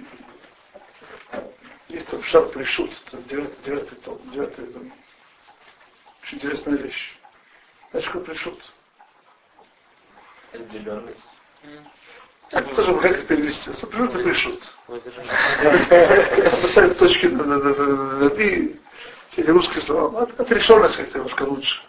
есть 1.87 2.07
там 2.09 2.21
шар 2.23 2.49
пришут, 2.49 2.91
это 3.07 3.21
девятый, 3.23 3.63
девятый 3.63 3.97
том, 3.99 4.31
девятый 4.31 4.71
том. 4.71 4.93
Очень 6.23 6.37
интересная 6.37 6.77
вещь. 6.77 7.17
Знаешь, 7.91 8.07
какой 8.07 8.25
пришут? 8.25 8.73
Отделенный. 10.51 11.15
Это 12.51 12.75
тоже 12.75 12.93
как 12.95 13.11
это 13.11 13.25
перевести. 13.27 13.69
Пришут 13.87 14.15
и 14.15 14.23
пришут. 14.23 14.73
Поставить 16.51 16.97
точки 16.97 17.25
над 17.27 18.39
и 18.39 18.79
эти 19.37 19.49
русские 19.49 19.81
слова. 19.83 20.23
Отрешенность 20.37 20.97
как-то 20.97 21.19
немножко 21.19 21.43
лучше. 21.43 21.81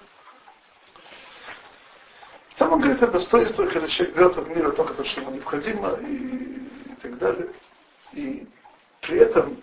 Там 2.57 2.73
он 2.73 2.81
говорит 2.81 3.03
о 3.03 3.07
достоинстве, 3.07 3.67
когда 3.69 3.89
человек 3.89 4.17
берет 4.17 4.37
от 4.37 4.49
мира 4.49 4.71
только 4.73 4.93
то, 4.93 5.05
что 5.05 5.23
ему 5.23 5.31
необходимо, 5.31 5.95
и, 5.95 6.15
и 6.15 6.95
так 7.01 7.17
далее. 7.17 7.49
И 8.13 8.47
при 9.01 9.19
этом 9.19 9.57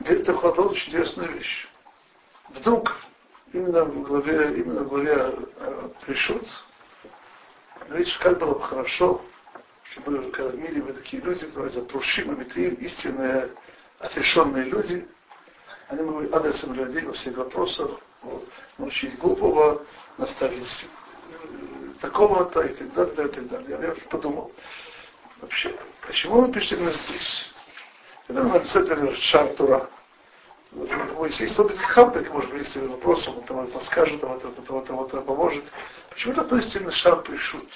говорит 0.00 0.26
Хадол 0.26 0.72
очень 0.72 0.88
интересную 0.88 1.32
вещь. 1.32 1.68
Вдруг 2.50 2.94
именно 3.54 3.84
в 3.86 4.02
главе, 4.02 4.58
именно 4.58 4.82
в 4.82 4.88
главе 4.88 5.34
Решут, 6.06 6.46
говорит, 7.92 8.16
как 8.20 8.38
было 8.38 8.54
бы 8.54 8.62
хорошо, 8.62 9.22
чтобы 9.90 10.18
в 10.18 10.54
мире 10.56 10.82
были 10.82 10.92
такие 10.92 11.22
люди, 11.22 11.44
называются 11.44 11.82
Прушим, 11.82 12.30
Амитриим, 12.30 12.74
истинные, 12.74 13.50
отрешенные 13.98 14.64
люди, 14.64 15.06
они 15.88 16.02
могли 16.02 16.30
адресом 16.30 16.72
людей 16.72 17.04
во 17.04 17.12
всех 17.12 17.36
вопросах, 17.36 17.90
научить 18.78 19.18
глупого, 19.18 19.84
наставить 20.16 20.86
такого-то 22.00 22.62
и 22.62 22.74
так 22.74 23.14
далее, 23.14 23.26
и 23.26 23.30
так 23.30 23.48
далее. 23.48 23.78
Я 23.82 24.08
подумал, 24.08 24.52
вообще, 25.40 25.76
почему 26.06 26.42
мы 26.42 26.52
пришли 26.52 26.78
здесь? 26.78 27.52
Это 28.28 28.42
нам 28.42 28.52
написать 28.52 29.18
шар 29.18 29.48
Есть 30.74 31.54
слабый 31.54 31.76
хам, 31.76 32.12
так 32.12 32.28
может 32.32 32.52
если 32.54 32.86
вопрос, 32.86 33.26
он 33.28 33.42
там 33.44 33.66
подскажет, 33.68 34.20
там 34.20 34.36
это, 34.36 34.48
это, 34.48 34.62
это, 34.62 34.94
это, 34.94 35.20
поможет. 35.20 35.64
Почему 36.10 36.32
это 36.32 36.42
относится 36.42 36.78
именно 36.78 36.92
шар 36.92 37.22
пришут? 37.22 37.68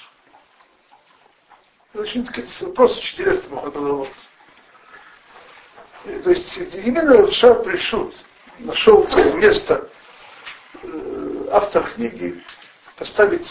Это 1.93 2.01
очень, 2.01 2.25
так 2.25 2.33
сказать, 2.33 2.61
вопрос 2.61 2.97
очень 2.97 3.13
интересный, 3.13 3.49
по 3.49 3.57
ходу 3.57 4.07
То 6.03 6.29
есть 6.29 6.57
именно 6.73 7.31
шар 7.31 7.61
пришут 7.63 8.13
нашел 8.59 9.07
сказать, 9.09 9.35
место 9.35 9.89
э, 10.81 11.47
автор 11.51 11.91
книги 11.91 12.43
поставить 12.97 13.45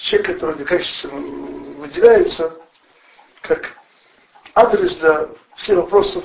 человека, 0.00 0.34
который 0.34 0.58
некачественно 0.58 1.78
выделяется, 1.78 2.56
как 3.42 3.70
адрес 4.54 4.96
для 4.96 5.28
всех 5.56 5.76
вопросов 5.76 6.24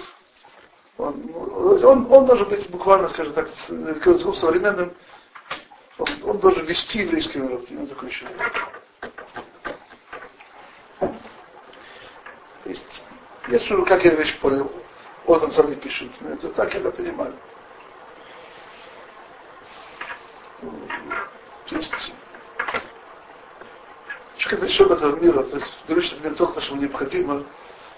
он, 0.97 1.31
он, 1.35 2.11
он 2.11 2.25
должен 2.25 2.47
быть 2.47 2.69
буквально, 2.69 3.09
скажем 3.09 3.33
так, 3.33 3.47
языком 3.47 4.33
современным, 4.35 4.93
он, 5.97 6.07
он 6.23 6.39
должен 6.39 6.65
вести 6.65 6.99
еврейский 6.99 7.39
народ, 7.39 7.65
именно 7.69 7.87
такой 7.87 8.09
человек. 8.09 8.53
То 10.99 12.69
есть, 12.69 13.03
если 13.49 13.83
как 13.85 14.03
я 14.05 14.15
вещь 14.15 14.39
понял, 14.39 14.71
он 15.25 15.39
там 15.39 15.51
сам 15.51 15.69
не 15.69 15.75
пишет, 15.75 16.11
но 16.21 16.29
это 16.29 16.49
так 16.49 16.73
я 16.73 16.79
это 16.79 16.91
понимаю. 16.91 17.35
То 21.67 21.75
есть, 21.75 22.15
человек 24.37 24.69
еще 24.69 24.85
этого 24.85 25.15
мира, 25.17 25.43
то 25.43 25.57
есть, 25.57 25.71
берущий 25.87 26.17
мир 26.19 26.35
только, 26.35 26.61
что 26.61 26.75
необходимо, 26.75 27.43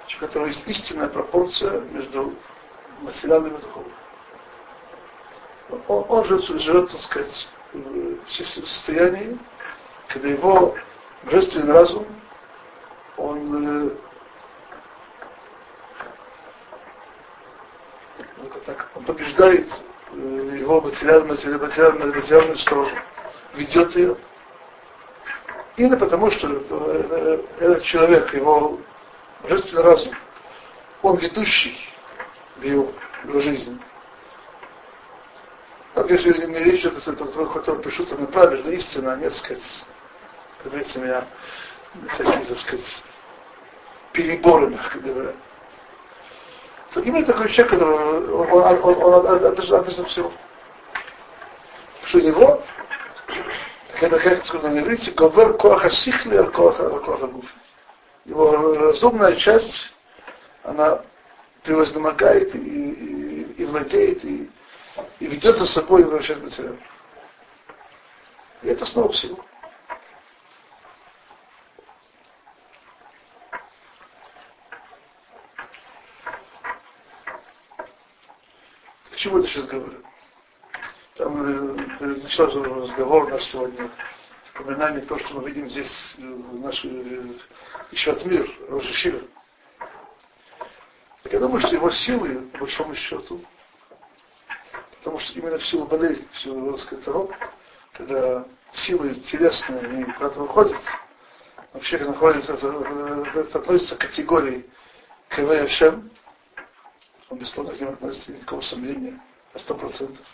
человек, 0.07 0.23
у 0.23 0.25
которого 0.25 0.47
есть 0.47 0.67
истинная 0.67 1.09
пропорция 1.09 1.81
между 1.81 2.33
и 3.01 3.61
духовным. 3.61 3.93
Он, 5.87 6.05
он 6.09 6.25
живет, 6.25 6.43
живет, 6.61 6.91
так 6.91 7.01
сказать, 7.01 7.49
в 7.73 8.67
состоянии, 8.67 9.37
когда 10.07 10.29
его 10.29 10.75
божественный 11.23 11.73
разум, 11.73 12.05
он 13.17 13.87
э, 13.87 13.95
так, 18.65 18.89
он 18.95 19.03
побеждает 19.03 19.67
э, 20.13 20.57
его 20.59 20.81
материальную, 20.81 21.27
материальную, 21.59 22.15
материальную 22.15 22.57
сторону, 22.57 22.91
ведет 23.55 23.95
ее. 23.95 24.15
Именно 25.75 25.97
потому, 25.97 26.31
что 26.31 26.47
э, 26.49 27.41
этот 27.59 27.83
человек, 27.83 28.33
его 28.33 28.79
божественный 29.43 29.83
разум, 29.83 30.15
он 31.01 31.17
ведущий 31.17 31.77
в 32.59 32.63
его, 32.63 32.91
в 33.23 33.41
жизни. 33.41 33.79
Так, 35.93 36.09
если 36.11 36.45
не 36.45 36.59
речь 36.63 36.81
идет 36.81 37.07
о 37.07 37.13
том, 37.13 37.53
который 37.53 37.81
пишут 37.81 38.19
на 38.19 38.27
правильно, 38.27 38.69
истина, 38.69 39.13
а 39.13 39.15
нет, 39.15 39.33
сказать, 39.33 39.63
как 40.59 40.71
говорится, 40.71 40.99
меня 40.99 41.25
всякие, 42.09 42.45
так 42.45 42.57
сказать, 42.57 43.03
переборы, 44.13 44.67
мягко 44.67 44.99
говоря. 44.99 45.33
То 46.93 47.01
именно 47.01 47.25
такой 47.25 47.49
человек, 47.51 47.71
который 47.71 47.95
он, 47.95 48.51
он, 48.51 49.03
он, 49.03 49.25
он 49.25 49.45
обязан 49.45 50.05
всего. 50.05 50.31
Что 52.05 52.19
у 52.19 52.21
него, 52.21 52.63
это 53.99 54.19
как 54.19 54.45
сказано 54.45 54.75
на 54.75 54.79
иврите, 54.79 55.11
говер 55.11 55.53
коаха 55.57 55.89
сихли 55.89 56.37
аль 56.37 56.51
коаха 56.51 57.27
гуф. 57.27 57.45
Его 58.25 58.75
разумная 58.75 59.35
часть, 59.35 59.91
она 60.63 61.01
превознемогает 61.67 62.55
и, 62.55 62.59
и, 62.59 63.41
и 63.57 63.65
владеет, 63.65 64.23
и, 64.23 64.49
и 65.19 65.27
ведет 65.27 65.57
за 65.57 65.65
собой 65.65 66.01
и 66.01 66.05
вращает 66.05 66.41
материал. 66.41 66.77
И 68.61 68.69
это 68.69 68.85
снова 68.85 69.11
всего. 69.11 69.43
К 79.11 79.15
чему 79.17 79.39
это 79.39 79.49
сейчас 79.49 79.65
говорю? 79.67 80.01
Там 81.15 81.75
э, 81.99 82.05
начался 82.23 82.63
разговор 82.63 83.29
наш 83.29 83.43
сегодня, 83.43 83.89
вспоминание 84.45 85.01
то, 85.01 85.19
что 85.19 85.33
мы 85.33 85.49
видим 85.49 85.69
здесь, 85.69 86.15
э, 86.17 86.21
наш 86.21 86.85
э, 86.85 87.33
еще 87.91 88.11
от 88.11 88.25
мир, 88.25 88.49
Рожешира. 88.69 89.19
Так 91.27 91.33
я 91.33 91.39
думаю, 91.41 91.59
что 91.59 91.75
его 91.75 91.91
силы, 91.91 92.47
по 92.53 92.59
большому 92.59 92.95
счету, 92.95 93.43
потому 94.97 95.19
что 95.19 95.37
именно 95.37 95.57
в 95.57 95.65
силу 95.65 95.85
болезни, 95.85 96.25
в 96.31 96.39
силу 96.39 96.67
его 96.67 96.77
того, 97.03 97.29
когда 97.91 98.45
силы 98.71 99.13
телесные, 99.13 99.81
они 99.81 100.05
куда-то 100.05 100.39
выходят, 100.39 100.77
вообще 101.73 101.97
находится, 101.97 102.53
это, 102.53 102.67
это 103.35 103.59
относится 103.59 103.97
к 103.97 103.99
категории 104.07 104.69
КВ 105.27 105.67
он 107.29 107.39
бессловно 107.39 107.73
к 107.73 107.81
ним 107.81 107.89
относится, 107.89 108.31
никакого 108.31 108.61
сомнения, 108.61 109.21
на 109.53 109.59
сто 109.59 109.75
процентов. 109.75 110.25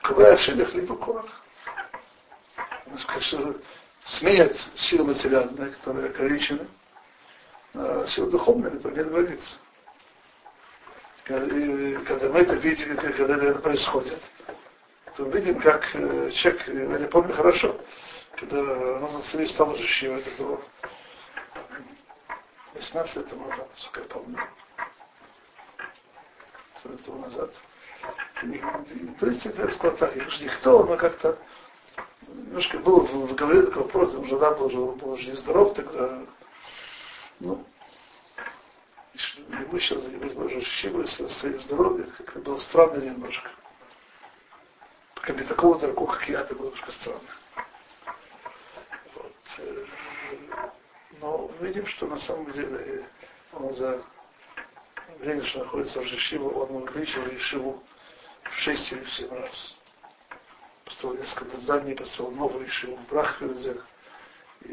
КВ 0.00 0.18
Ашем 0.18 0.62
их 0.62 0.72
либо 0.72 0.96
Коах. 0.96 1.42
конечно, 3.06 3.54
сменят 4.02 4.56
силы 4.76 5.08
материальные, 5.08 5.72
которые 5.72 6.08
ограничены, 6.08 6.66
а 8.02 8.06
силы 8.06 8.30
духовные, 8.30 8.72
это 8.72 8.90
нет 8.90 9.10
границ. 9.10 9.58
Когда 11.24 12.28
мы 12.28 12.40
это 12.40 12.54
видим, 12.56 12.96
когда 12.96 13.36
это 13.36 13.60
происходит, 13.60 14.20
то 15.16 15.24
видим, 15.24 15.60
как 15.60 15.84
э, 15.94 16.30
человек, 16.30 16.68
я 17.00 17.08
помню 17.08 17.34
хорошо, 17.34 17.80
когда 18.36 18.62
Роза 18.98 19.46
стал 19.48 19.76
Жишива, 19.76 20.16
это 20.16 20.30
было 20.38 20.60
18 22.74 23.16
лет 23.16 23.28
тому 23.28 23.48
назад, 23.48 23.68
сколько 23.74 24.00
я 24.00 24.06
помню. 24.06 24.38
40 26.82 26.98
лет 26.98 27.20
назад. 27.20 27.54
И, 28.42 28.46
и, 28.46 29.08
то 29.18 29.26
есть 29.26 29.44
это 29.44 29.66
эксплуатация. 29.66 30.24
Я 30.24 30.30
же 30.30 30.44
никто, 30.44 30.84
но 30.84 30.96
как-то 30.96 31.38
немножко 32.28 32.78
был 32.78 33.06
в, 33.06 33.32
в 33.32 33.34
голове 33.34 33.62
такой 33.62 33.82
вопрос, 33.82 34.14
он 34.14 34.26
жена 34.26 34.52
был, 34.52 34.68
был, 34.68 34.92
был 34.94 35.12
уже 35.12 35.30
нездоров 35.30 35.74
тогда. 35.74 36.22
Ну, 37.40 37.64
ему 39.48 39.78
сейчас 39.78 40.02
занимать 40.02 40.34
Божьей 40.34 40.62
Шивой 40.62 41.06
своим 41.06 41.60
здоровьем, 41.62 42.10
как-то 42.16 42.40
было 42.40 42.58
странно 42.60 43.02
немножко. 43.02 43.50
Пока 45.14 45.32
для 45.34 45.46
такого 45.46 45.78
дорогого, 45.78 46.12
как 46.12 46.28
я, 46.28 46.40
это 46.40 46.54
было 46.54 46.66
немножко 46.66 46.92
странно. 46.92 47.20
Вот. 49.14 49.34
Э, 49.58 49.86
но 51.20 51.50
видим, 51.60 51.86
что 51.86 52.06
на 52.06 52.18
самом 52.20 52.50
деле 52.52 53.06
он 53.52 53.72
за 53.72 54.02
время, 55.18 55.44
что 55.44 55.60
находится 55.60 56.00
в 56.00 56.04
Жишиву, 56.04 56.50
он 56.50 56.82
увеличил 56.82 57.26
Ешиву 57.26 57.82
в 58.44 58.58
шесть 58.60 58.90
или 58.92 59.04
в 59.04 59.12
семь 59.12 59.30
раз. 59.30 59.76
Построил 60.84 61.18
несколько 61.18 61.58
зданий, 61.58 61.94
построил 61.94 62.30
новую 62.30 62.64
Ешиву 62.64 62.96
в 62.96 63.08
Брахверзе. 63.08 63.80
И, 64.62 64.70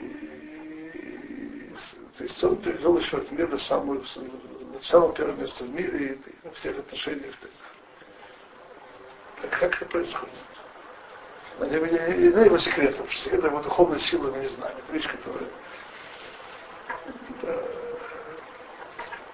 то 2.17 2.23
есть 2.23 2.43
он 2.43 2.57
перевел 2.57 2.97
еще 2.97 3.17
этот 3.17 3.31
мир 3.31 3.49
на 3.49 3.59
самое, 3.59 4.01
самое 4.83 5.13
первое 5.13 5.35
место 5.35 5.63
в 5.63 5.69
мире 5.69 6.19
и, 6.25 6.47
во 6.47 6.51
всех 6.51 6.79
отношениях. 6.79 7.35
Так 9.41 9.59
как 9.59 9.81
это 9.81 9.85
происходит? 9.91 10.33
Не, 11.59 11.67
не, 11.69 12.27
не, 12.29 12.33
не 12.35 12.45
его 12.45 12.57
секрет, 12.57 12.91
потому 12.91 13.09
что 13.09 13.23
секрет 13.23 13.43
его 13.43 13.61
духовной 13.61 13.99
силы 13.99 14.31
мы 14.31 14.39
не 14.39 14.49
знаем. 14.49 14.77
Это 14.77 14.93
вещь, 14.93 15.07
которая 15.07 15.47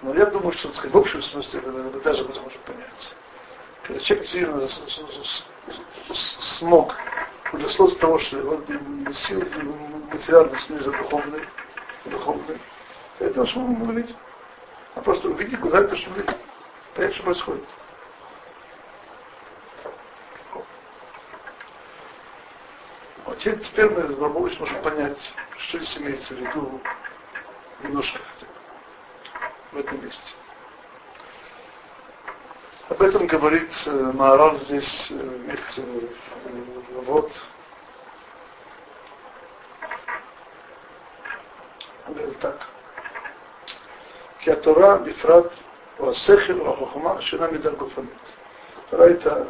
но 0.02 0.14
я 0.14 0.26
думаю, 0.26 0.52
что 0.52 0.72
сказать, 0.74 0.92
в 0.92 0.98
общем 0.98 1.22
смысле 1.22 1.60
мы 1.62 2.00
даже 2.00 2.24
об 2.24 2.30
этом 2.30 2.42
можем 2.42 2.60
понять. 2.62 3.14
Когда 3.84 4.00
человек 4.02 4.24
действительно 4.24 4.68
смог 6.58 6.94
удостоиться 7.52 7.98
того, 7.98 8.18
что 8.18 8.36
он 8.38 9.14
силы 9.14 9.46
материальной 10.12 10.58
снизу 10.58 10.92
духовной, 10.92 11.42
духовной, 12.04 12.60
это 13.18 13.46
что 13.46 13.60
мы 13.60 13.94
видим. 13.94 14.16
А 14.94 15.00
просто 15.00 15.28
увидеть, 15.28 15.60
куда 15.60 15.82
то, 15.84 15.96
что 15.96 16.10
мы 16.10 16.16
видим. 16.18 16.34
Понять, 16.94 17.14
что 17.14 17.24
происходит. 17.24 17.68
Вот 23.24 23.38
теперь 23.38 23.90
мы 23.90 24.02
с 24.02 24.14
Бабович 24.14 24.58
можем 24.60 24.82
понять, 24.82 25.34
что 25.58 25.78
здесь 25.78 25.98
имеется 25.98 26.34
в 26.34 26.38
виду 26.38 26.80
немножко 27.82 28.20
хотя 28.32 28.46
бы 28.46 28.52
в 29.72 29.78
этом 29.78 30.04
месте. 30.04 30.34
Об 32.90 33.00
этом 33.00 33.26
говорит 33.26 33.70
э, 33.86 34.12
Маорал 34.12 34.56
здесь 34.56 35.08
э, 35.10 35.14
вместе 35.14 35.82
э, 35.82 37.02
вот. 37.06 37.32
Он 42.06 42.14
говорит 42.14 42.38
так. 42.38 42.58
Киатора 44.44 44.98
бифрат 44.98 45.52
васехил 45.98 46.64
вахохма 46.64 47.20
шина 47.22 47.48
мидар 47.50 47.74
гуфанит. 47.76 48.10
Тора 48.90 49.04
это 49.04 49.46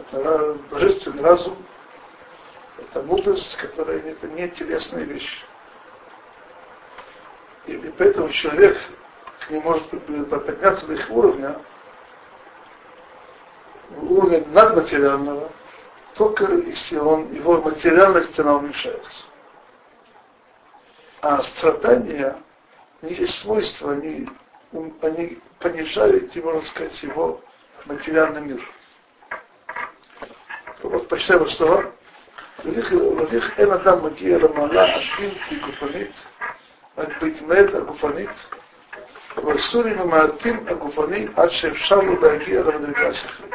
божественный 0.70 1.22
разум, 1.22 1.56
это 2.78 3.02
мудрость, 3.02 3.56
которая 3.56 3.98
это 3.98 4.28
не 4.28 4.48
телесная 4.50 5.04
вещь. 5.04 5.44
И, 7.66 7.76
поэтому 7.98 8.28
человек 8.30 8.78
не 9.50 9.58
может 9.60 9.88
подняться 9.88 10.86
до 10.86 10.92
их 10.94 11.10
уровня, 11.10 11.60
уровня 13.96 14.44
надматериального, 14.46 15.50
только 16.14 16.44
если 16.52 16.98
он, 16.98 17.32
его 17.32 17.60
материальность 17.60 18.38
она 18.38 18.56
уменьшается. 18.56 19.24
А 21.23 21.43
страдания, 21.43 22.37
у 23.01 23.05
них 23.05 23.19
есть 23.19 23.39
свойства, 23.39 23.91
они, 23.93 24.27
они 25.01 25.39
понижают, 25.59 26.35
можно 26.35 26.61
сказать, 26.61 27.03
его 27.03 27.41
материальный 27.85 28.41
мир. 28.41 28.69
Вот 30.83 31.07
почитаем 31.09 31.39
вот 31.39 31.51
слова. 31.51 31.91
ולכך 32.65 33.59
אין 33.59 33.71
אדם 33.71 34.05
מגיע 34.05 34.37
למעלה 34.37 34.95
הבלתי 34.95 35.55
גופנית, 35.55 36.11
רק 36.97 37.21
בהתמעט 37.21 37.73
הגופנית, 37.75 38.29
והסורים 39.45 39.99
המעטים 39.99 40.67
הגופני 40.67 41.27
עד 41.35 41.49
שאפשר 41.49 41.95
לו 41.95 42.21
להגיע 42.21 42.61
למדרגה 42.61 43.07
השכלית. 43.07 43.53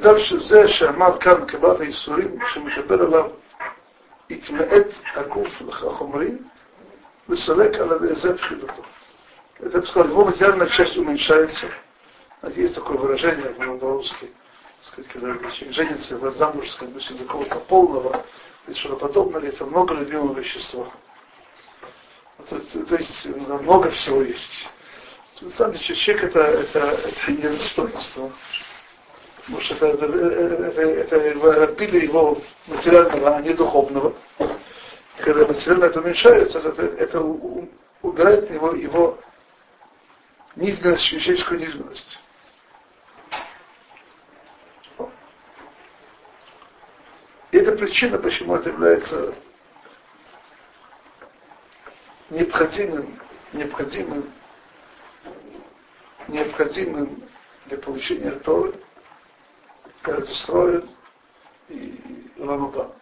דווקא 0.00 0.38
זה 0.38 0.68
שאמר 0.68 1.18
כאן 1.18 1.46
קבלת 1.46 1.80
האיסורים 1.80 2.38
שמדבר 2.52 3.02
עליו 3.02 3.30
התמעט 4.30 4.86
הגוף 5.14 5.62
החומרי 5.68 6.30
וסלק 7.28 7.74
על 7.74 7.92
ידי 7.96 8.14
זה 8.14 8.36
תחילתו. 8.36 8.82
Это, 9.62 9.80
бы 9.80 9.86
сказать, 9.86 10.10
его 10.10 10.24
материальная 10.24 10.68
часть 10.68 10.96
уменьшается. 10.96 11.66
Есть 12.56 12.74
такое 12.74 12.96
выражение 12.96 13.44
по-русски, 13.78 14.30
сказать, 14.80 15.10
когда 15.12 15.34
человек 15.50 15.74
женится 15.74 16.16
в 16.16 16.30
замуж, 16.32 16.70
сказать, 16.70 16.94
до 16.94 17.24
какого-то 17.24 17.56
полного, 17.60 18.24
и 18.66 18.74
что-то 18.74 18.96
подобное, 18.96 19.42
это 19.42 19.66
много 19.66 19.94
любимого 19.94 20.38
вещества. 20.38 20.86
То, 22.48 22.58
то 22.58 22.96
есть 22.96 23.26
много 23.26 23.90
всего 23.90 24.22
есть. 24.22 24.66
На 25.42 25.50
самом 25.50 25.74
деле 25.74 25.94
человек 25.94 26.24
это, 26.24 26.40
это, 26.40 26.78
это 26.78 27.32
не 27.32 27.56
достоинство. 27.56 28.32
Потому 29.45 29.61
что 29.61 29.75
это, 29.75 30.05
это, 30.05 30.81
это, 30.81 31.15
это 31.17 31.63
обилие 31.65 32.05
его 32.05 32.41
материального, 32.65 33.35
а 33.35 33.41
не 33.41 33.53
духовного. 33.53 34.15
Когда 35.19 35.45
материально 35.45 35.85
это 35.85 35.99
уменьшается, 35.99 36.59
это, 36.59 36.81
это 36.81 37.21
убирает 38.01 38.49
его, 38.49 38.73
его 38.73 39.19
низменность, 40.55 41.05
человеческую 41.05 41.59
низменность. 41.59 42.19
И 47.51 47.57
это 47.57 47.77
причина, 47.77 48.17
почему 48.17 48.55
это 48.55 48.69
является 48.69 49.35
необходимым, 52.31 53.21
необходимым, 53.53 54.33
необходимым 56.27 57.23
для 57.67 57.77
получения 57.77 58.31
Торы, 58.31 58.73
Эрцестроя 60.11 60.83
и 61.69 62.31
Ламаба. 62.37 62.93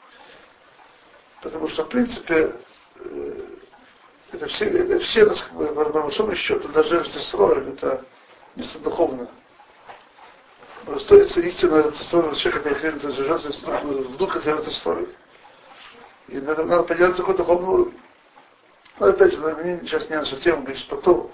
Потому 1.42 1.68
что, 1.70 1.84
в 1.84 1.90
принципе, 1.90 2.56
э, 2.96 3.46
это 4.32 4.48
все, 4.48 4.66
это 4.66 5.00
все, 5.00 5.26
по 5.52 5.86
большому 6.02 6.36
счету, 6.36 6.68
даже 6.70 6.98
Эрцестроя, 6.98 7.62
это 7.62 8.06
место 8.56 8.80
духовное 8.80 9.30
стоится 11.00 11.40
истинная 11.42 11.92
цистерна 11.92 12.36
человека, 12.36 12.64
который 12.64 12.80
хранится 12.80 13.08
в 13.10 14.18
духе 14.18 14.40
становится 14.40 14.72
стороной. 14.72 15.10
И 16.28 16.40
надо, 16.40 16.64
надо 16.66 16.84
подняться 16.84 17.18
какой-то 17.18 17.44
духовный 17.44 17.70
уровень. 17.70 18.00
Но 19.00 19.08
опять 19.08 19.34
же, 19.34 19.40
сейчас 19.84 20.10
не 20.10 20.16
наша 20.16 20.36
тема, 20.38 20.62
говоришь 20.62 20.86
потом. 20.88 21.32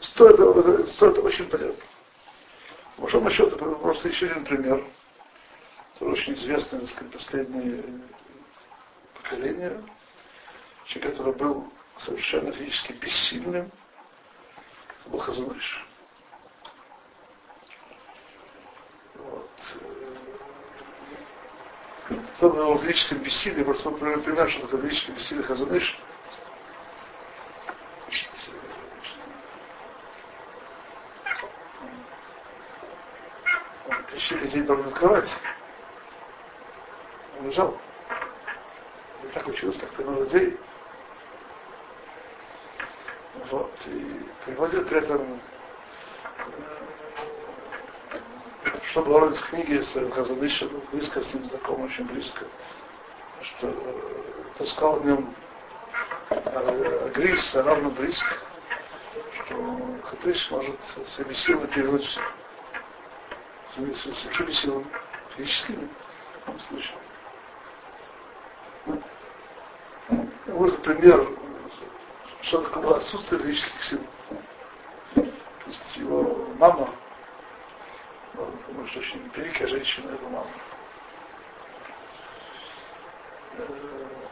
Стоит, 0.00 0.88
стоит 0.90 1.18
очень 1.18 1.48
понятно. 1.48 1.82
По 3.00 3.04
большому 3.04 3.30
счету, 3.30 3.56
просто 3.56 4.08
еще 4.08 4.26
один 4.26 4.44
пример. 4.44 4.86
Это 5.94 6.04
очень 6.04 6.34
известное, 6.34 6.80
так 6.80 6.90
сказать, 6.90 7.12
последнее 7.14 7.82
поколение. 9.14 9.82
Человек, 10.84 11.12
который 11.16 11.32
был 11.32 11.72
совершенно 11.98 12.52
физически 12.52 12.92
бессильным, 12.92 13.72
был 15.06 15.18
Хазуныш. 15.18 15.86
Особенно 22.34 22.72
в 22.72 22.84
личном 22.84 23.20
бессилии, 23.20 23.64
просто 23.64 23.90
пример, 23.92 24.50
что 24.50 24.66
такое 24.66 24.82
личное 24.82 25.16
бессилие 25.16 25.42
Хазуныш. 25.44 25.98
почти 34.50 34.62
был 35.00 35.08
кровати. 35.08 35.34
Он 37.38 37.46
лежал. 37.46 37.78
И 39.24 39.26
так 39.32 39.46
учился, 39.46 39.80
так 39.80 39.90
принял 39.90 40.20
людей. 40.20 40.58
Вот. 43.50 43.72
И 43.86 44.26
приводит 44.44 44.88
при 44.88 44.98
этом 44.98 45.40
что 48.90 49.02
говорит 49.02 49.36
в 49.36 49.50
книге 49.50 49.84
с 49.84 49.92
Хазадыша, 49.92 50.68
близко 50.92 51.22
с 51.22 51.32
ним 51.32 51.44
знаком, 51.44 51.82
очень 51.82 52.04
близко, 52.06 52.44
что 53.40 53.68
э, 53.68 54.64
сказал 54.66 55.00
о 55.00 55.04
нем 55.04 55.34
Грис 57.14 57.54
равно 57.54 57.90
близко, 57.90 58.34
что 59.44 60.00
Хадыш 60.02 60.50
может 60.50 60.76
своими 61.06 61.32
силами 61.32 61.66
перевернуть 61.66 62.02
все. 62.02 62.20
Своими 63.74 63.92
силами, 64.52 64.86
физическими, 65.36 65.88
в 65.88 66.38
таком 66.38 66.60
случае. 66.60 66.98
Вот, 70.46 70.72
например, 70.78 71.28
что 72.42 72.62
такое 72.62 72.96
отсутствие 72.96 73.42
физических 73.42 73.84
сил. 73.84 74.06
То 75.14 75.22
есть 75.66 75.96
его 75.98 76.48
мама 76.58 76.90
потому 78.80 78.86
что 78.86 79.00
очень 79.00 79.30
великая 79.34 79.66
женщина, 79.66 80.10
его 80.10 80.28
мама. 80.28 80.50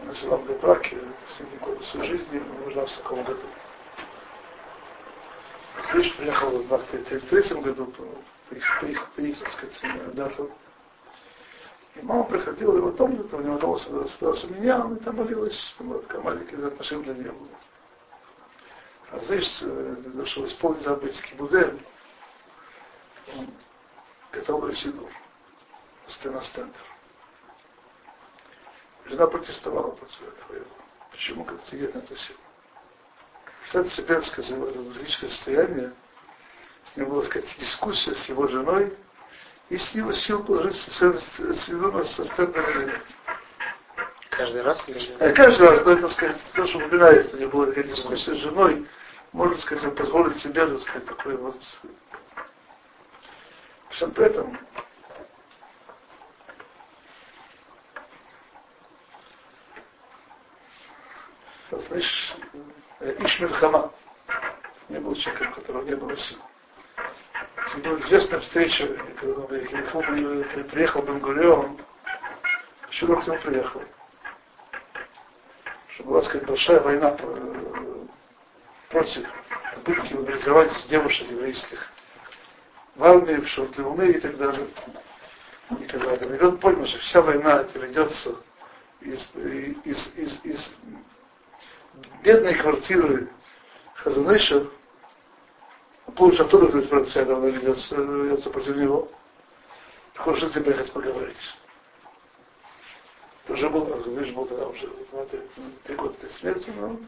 Она 0.02 0.14
жила 0.14 0.36
в 0.36 0.60
браке 0.60 0.98
последние 1.24 1.60
годы 1.60 1.84
своей 1.84 2.10
жизни, 2.10 2.38
умерла 2.38 2.86
в 2.86 2.90
40 2.90 3.26
году. 3.26 3.42
Следующий 5.90 6.16
приехал 6.16 6.50
в 6.50 6.72
1933 6.72 7.60
году, 7.60 7.92
так 8.50 9.48
сказать, 9.52 10.14
дату. 10.14 10.50
И 11.94 12.02
мама 12.02 12.24
приходила 12.24 12.76
его 12.76 12.90
дом, 12.92 13.12
у 13.12 13.40
него 13.40 13.58
дома 13.58 13.78
собралась 13.78 14.44
у 14.44 14.48
меня, 14.48 14.76
она 14.76 14.96
там 14.96 15.16
молилась, 15.16 15.74
там 15.78 15.88
была 15.88 16.02
такая 16.02 16.20
маленькая 16.20 16.66
отношение 16.66 17.12
для 17.12 17.22
нее 17.22 17.32
было. 17.32 17.48
А 19.10 19.18
знаешь, 19.20 19.60
для 19.60 20.12
того, 20.12 20.26
чтобы 20.26 20.46
исполнить 20.48 20.82
заповедь 20.82 21.20
Кибудем, 21.22 21.80
он 23.36 23.48
готовую 24.32 24.72
Сидур, 24.74 25.10
стеностендер. 26.06 26.80
Жена 29.06 29.26
протестовала 29.26 29.92
против 29.92 30.22
этого. 30.22 30.64
Почему 31.10 31.44
как 31.44 31.58
интересно 31.60 31.98
это 31.98 32.16
сила? 32.16 32.38
Что 33.68 33.80
это 33.80 33.90
соперское 33.90 34.44
физическое 34.44 35.28
состояние, 35.28 35.94
с 36.92 36.96
ним 36.96 37.10
была 37.10 37.24
сказать, 37.24 37.48
дискуссия 37.58 38.14
с 38.14 38.28
его 38.28 38.46
женой, 38.48 38.96
и 39.68 39.76
с 39.76 39.94
него 39.94 40.12
сил 40.12 40.42
положить 40.44 40.76
Сидур 40.76 42.06
со 42.06 42.22
нет. 42.22 43.02
Каждый 44.30 44.62
раз 44.62 44.88
или 44.88 45.16
А 45.18 45.32
каждый 45.32 45.68
раз, 45.68 45.84
но 45.84 45.92
это, 45.92 46.08
сказать, 46.08 46.36
то, 46.54 46.66
что 46.66 46.78
упоминается, 46.78 47.36
у 47.36 47.40
него 47.40 47.50
была 47.50 47.66
такая 47.66 47.84
дискуссия 47.84 48.34
с 48.34 48.38
женой, 48.38 48.86
можно 49.32 49.58
сказать, 49.58 49.94
позволить 49.96 50.38
себе, 50.38 50.64
так 50.66 50.80
сказать, 50.80 51.04
такой 51.06 51.36
вот 51.36 51.56
всем 53.90 54.10
этом 54.12 54.58
знаешь, 61.88 62.34
Ишмель 63.00 63.52
Хама 63.54 63.92
не 64.88 64.98
был 65.00 65.14
человеком, 65.14 65.52
у 65.52 65.54
которого 65.54 65.84
не 65.84 65.96
было 65.96 66.16
сил. 66.16 66.38
Была 67.76 67.98
известная 67.98 68.40
встреча, 68.40 68.86
когда 69.20 69.40
он 69.40 69.46
приехал 70.68 71.02
Бенгурион, 71.02 71.78
Широк 72.90 73.24
к 73.24 73.26
нему 73.26 73.38
приехал. 73.38 73.82
Что 75.88 76.04
была, 76.04 76.22
сказать, 76.22 76.46
большая 76.46 76.80
война 76.80 77.16
против 78.88 79.28
попытки 79.74 80.14
мобилизовать 80.14 80.72
девушек 80.88 81.30
еврейских 81.30 81.86
в 82.96 83.04
армии, 83.04 83.36
в 83.36 83.48
Шортлеуме 83.48 84.08
и 84.12 84.20
так 84.20 84.36
далее. 84.38 84.66
И 85.70 85.84
так 85.84 86.00
далее. 86.00 86.38
И 86.38 86.42
он 86.42 86.58
понял, 86.58 86.86
что 86.86 86.98
вся 87.00 87.20
война 87.20 87.60
это 87.60 87.78
ведется 87.78 88.36
из, 89.02 89.30
из, 89.84 90.14
из, 90.16 90.44
из 90.44 90.76
бедной 92.22 92.54
квартиры 92.54 93.28
Хазаныша, 93.94 94.66
получит 96.18 96.40
от 96.40 96.50
Тура 96.50 96.66
30%, 96.66 97.32
он 97.32 97.50
идет 97.50 98.52
против 98.52 98.76
него. 98.76 99.08
Так 100.14 100.26
он 100.26 100.34
ним 100.34 100.64
ехать 100.64 100.92
поговорить. 100.92 101.54
Тоже 103.46 103.70
был, 103.70 103.86
видишь, 104.04 104.34
был 104.34 104.44
тогда 104.44 104.66
уже 104.66 104.92
три 105.84 105.94
года 105.94 106.14
перед 106.18 106.32
смертью, 106.32 106.74
но 106.76 106.98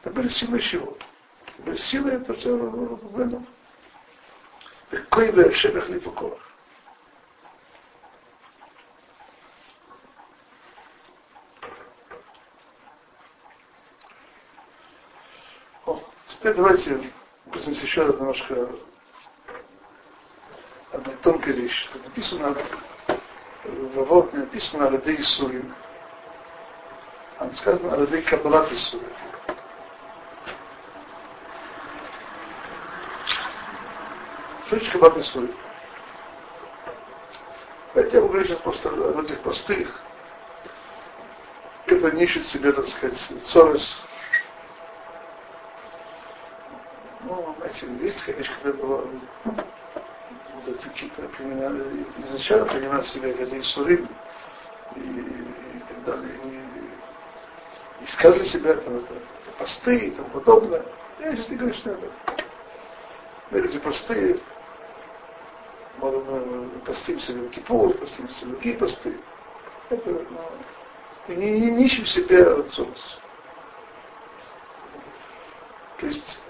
это 0.00 0.10
были 0.10 0.28
силы 0.28 0.60
чего? 0.60 0.96
Это 1.46 1.62
были 1.62 1.76
силы, 1.76 2.12
это 2.12 2.32
все 2.34 2.56
ну, 2.56 2.70
ну, 2.70 3.00
ну, 3.02 3.18
равно. 3.18 3.44
Какой 4.90 5.32
бы 5.32 5.52
шерах 5.52 5.88
не 5.88 5.98
покорах. 5.98 6.38
Теперь 16.28 16.54
давайте 16.54 17.12
пусть 17.54 17.68
еще 17.68 18.04
немножко 18.04 18.68
одной 20.92 21.16
тонкой 21.22 21.52
вещи. 21.54 21.88
Написано, 22.04 22.56
вот 23.94 24.32
не 24.32 24.40
написано 24.40 24.88
Арадей 24.88 25.22
Сурим, 25.22 25.74
а 27.38 27.48
сказано 27.50 27.94
Арадей 27.94 28.22
Кабалат 28.22 28.70
Сурим. 28.72 29.08
Шуточка 34.68 34.98
Бат 34.98 35.16
Исури. 35.18 35.54
Давайте 37.94 38.16
я 38.16 38.22
буду 38.22 38.44
сейчас 38.44 38.58
просто 38.60 38.88
о 38.88 39.12
людях 39.12 39.38
простых, 39.40 40.00
которые 41.86 42.16
не 42.16 42.26
себе, 42.26 42.72
так 42.72 42.84
сказать, 42.86 43.32
цорос. 43.46 44.03
Ну, 47.74 47.88
знаете, 47.88 48.04
есть, 48.04 48.24
конечно, 48.24 48.54
когда 48.62 48.78
было 48.78 49.08
вот 50.64 50.80
какие-то 50.80 51.28
принимали, 51.28 52.06
изначально 52.18 52.66
принимали 52.66 53.02
себя 53.02 53.32
как 53.32 53.52
Исурим 53.52 54.08
и, 54.96 55.00
и 55.00 55.80
так 55.88 56.04
далее. 56.04 56.34
И, 56.44 58.04
искали 58.04 58.44
себя, 58.44 58.74
там, 58.74 58.96
это, 58.96 59.14
это 59.14 59.58
посты 59.58 59.96
и 59.96 60.10
тому 60.10 60.28
подобное. 60.30 60.84
Я 61.18 61.34
сейчас 61.34 61.48
не 61.48 61.56
говорю, 61.56 61.74
что 61.74 61.94
об 61.94 62.04
этом. 62.04 62.12
Люди 63.50 63.78
простые, 63.78 64.40
можно 65.98 66.68
постимся 66.84 67.32
в 67.32 67.50
Кипур, 67.50 67.94
постимся 67.96 68.46
в 68.46 68.50
другие 68.50 68.76
посты. 68.76 69.20
Это, 69.90 70.10
ну, 70.10 70.40
ты 71.26 71.36
не, 71.36 71.60
не, 71.60 71.70
не 71.72 71.86
ищем 71.86 72.06
себя 72.06 72.54
отцом. 72.54 72.94
То 75.98 76.06
есть, 76.06 76.40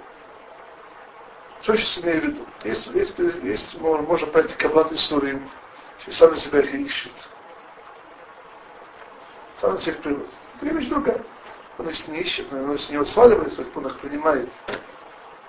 что 1.64 1.76
сейчас 1.76 2.04
имею 2.04 2.20
в 2.20 2.24
виду? 2.24 2.46
Есть, 2.62 2.86
есть, 2.88 3.18
есть 3.18 3.80
можно 3.80 4.26
понять 4.26 4.54
каблат 4.58 4.92
истории, 4.92 5.40
что 6.00 6.12
сами 6.12 6.36
себя 6.36 6.60
их 6.60 6.74
ищут. 6.74 7.12
Сам 9.60 9.78
всех 9.78 9.98
приводит. 10.02 10.28
Это 10.60 10.74
вещь 10.74 10.88
другая. 10.88 11.24
Он 11.78 11.88
их 11.88 12.08
не 12.08 12.20
ищет, 12.20 12.52
но 12.52 12.58
он 12.58 12.78
с 12.78 12.90
него 12.90 13.06
сваливается, 13.06 13.64
он 13.74 13.86
их 13.86 13.98
принимает. 13.98 14.50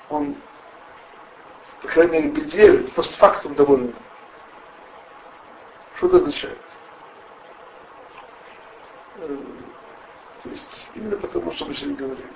Он 0.10 0.38
по 1.82 1.88
крайней 1.90 2.14
мере, 2.14 2.30
беде, 2.30 2.92
постфактум 2.96 3.54
довольно. 3.54 3.94
Что 5.98 6.08
это 6.08 6.18
означает? 6.18 6.62
Э, 9.18 9.38
то 10.44 10.50
есть, 10.50 10.90
именно 10.96 11.18
потому, 11.18 11.52
что 11.52 11.66
мы 11.66 11.76
сегодня 11.76 11.98
говорим. 11.98 12.30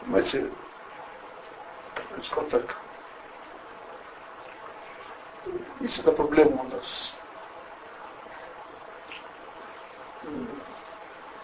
Понимаете, 0.00 0.50
я 2.18 2.24
сказал 2.24 2.44
так. 2.50 2.76
Есть 5.80 5.98
эта 6.00 6.12
проблема 6.12 6.62
у 6.62 6.68
нас. 6.68 7.14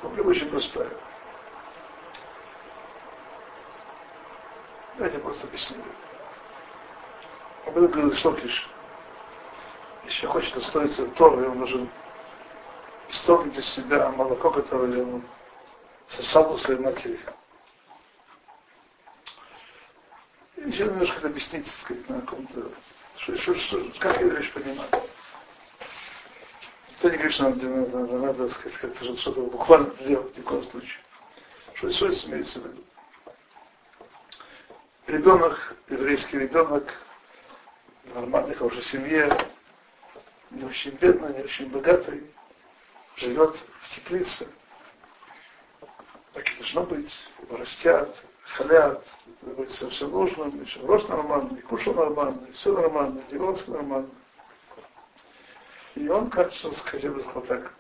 Проблема 0.01 0.31
очень 0.31 0.51
простая. 0.51 0.91
Давайте 4.97 5.19
просто 5.21 5.47
объясню. 5.47 5.85
Об 7.67 7.79
этом 7.79 7.91
говорил 7.91 8.17
Шлокиш. 8.17 8.69
Если 10.05 10.27
хочет 10.27 10.57
устроиться 10.57 11.05
в 11.05 11.15
Тору, 11.15 11.41
ему 11.41 11.55
нужен 11.55 11.89
исторгнуть 13.09 13.57
из 13.57 13.75
себя 13.75 14.11
молоко, 14.11 14.51
которое 14.51 15.03
он 15.03 15.25
сосал 16.09 16.53
у 16.53 16.59
своей 16.59 16.81
матери. 16.81 17.19
Еще 20.65 20.85
немножко 20.85 21.19
это 21.19 21.29
объяснить, 21.29 21.67
так 21.67 21.75
сказать, 21.75 22.09
на 22.09 22.21
каком-то, 22.23 22.73
что, 23.19 23.37
что, 23.37 23.55
что, 23.55 23.93
как 24.01 24.19
я 24.19 24.29
вещь 24.29 24.51
понимаю. 24.51 24.89
Никто 26.91 27.11
не 27.11 27.17
говорит, 27.17 27.35
что 27.35 27.43
надо, 27.51 27.69
надо, 27.69 27.99
надо, 27.99 28.19
надо 28.19 28.51
сказать, 28.51 28.79
как-то 28.79 29.15
что-то 29.19 29.43
буквально 29.43 29.95
делать, 29.97 30.35
ни 30.35 30.41
в 30.41 30.45
коем 30.45 30.65
случае. 30.65 30.99
Что, 31.75 31.91
что 31.91 32.11
здесь 32.11 32.25
имеется 32.25 32.61
в 32.61 32.67
виду? 32.67 32.85
Ребенок, 35.07 35.77
еврейский 35.91 36.39
ребенок, 36.39 36.91
в 38.05 38.15
нормальной, 38.15 38.55
хорошей 38.55 38.85
семье, 38.85 39.51
не 40.51 40.65
очень 40.65 40.93
бедный, 40.93 41.35
не 41.35 41.43
очень 41.43 41.69
богатый, 41.69 42.25
живет 43.17 43.55
в 43.83 43.95
теплице. 43.95 44.49
Так 46.33 46.49
и 46.49 46.57
должно 46.57 46.85
быть. 46.85 47.13
Его 47.43 47.59
растят, 47.59 48.17
халят, 48.45 49.05
быть 49.43 49.71
все, 49.71 49.89
все 49.91 50.07
нужно, 50.07 50.45
еще 50.61 50.81
рост 50.81 51.09
нормальный, 51.09 51.61
кушал 51.63 51.95
нормально, 51.95 52.47
все 52.53 52.73
нормально, 52.73 53.23
одевался 53.27 53.71
нормально. 53.71 54.11
И 55.95 56.09
он, 56.09 56.31
кажется, 56.31 56.71
сказать, 56.73 57.05
вот 57.05 57.47
так 57.47 57.73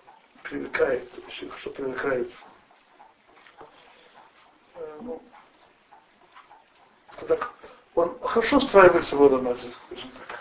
привыкает, 0.42 1.11
очень 1.27 1.48
хорошо 1.48 1.70
привыкает. 1.70 2.31
Э, 4.77 4.98
ну, 5.03 5.22
так, 7.29 7.50
он 7.94 8.18
хорошо 8.20 8.57
устраивается 8.57 9.16
в 9.16 9.20
Водомазе, 9.20 9.72
скажем 9.87 10.11
так. 10.11 10.40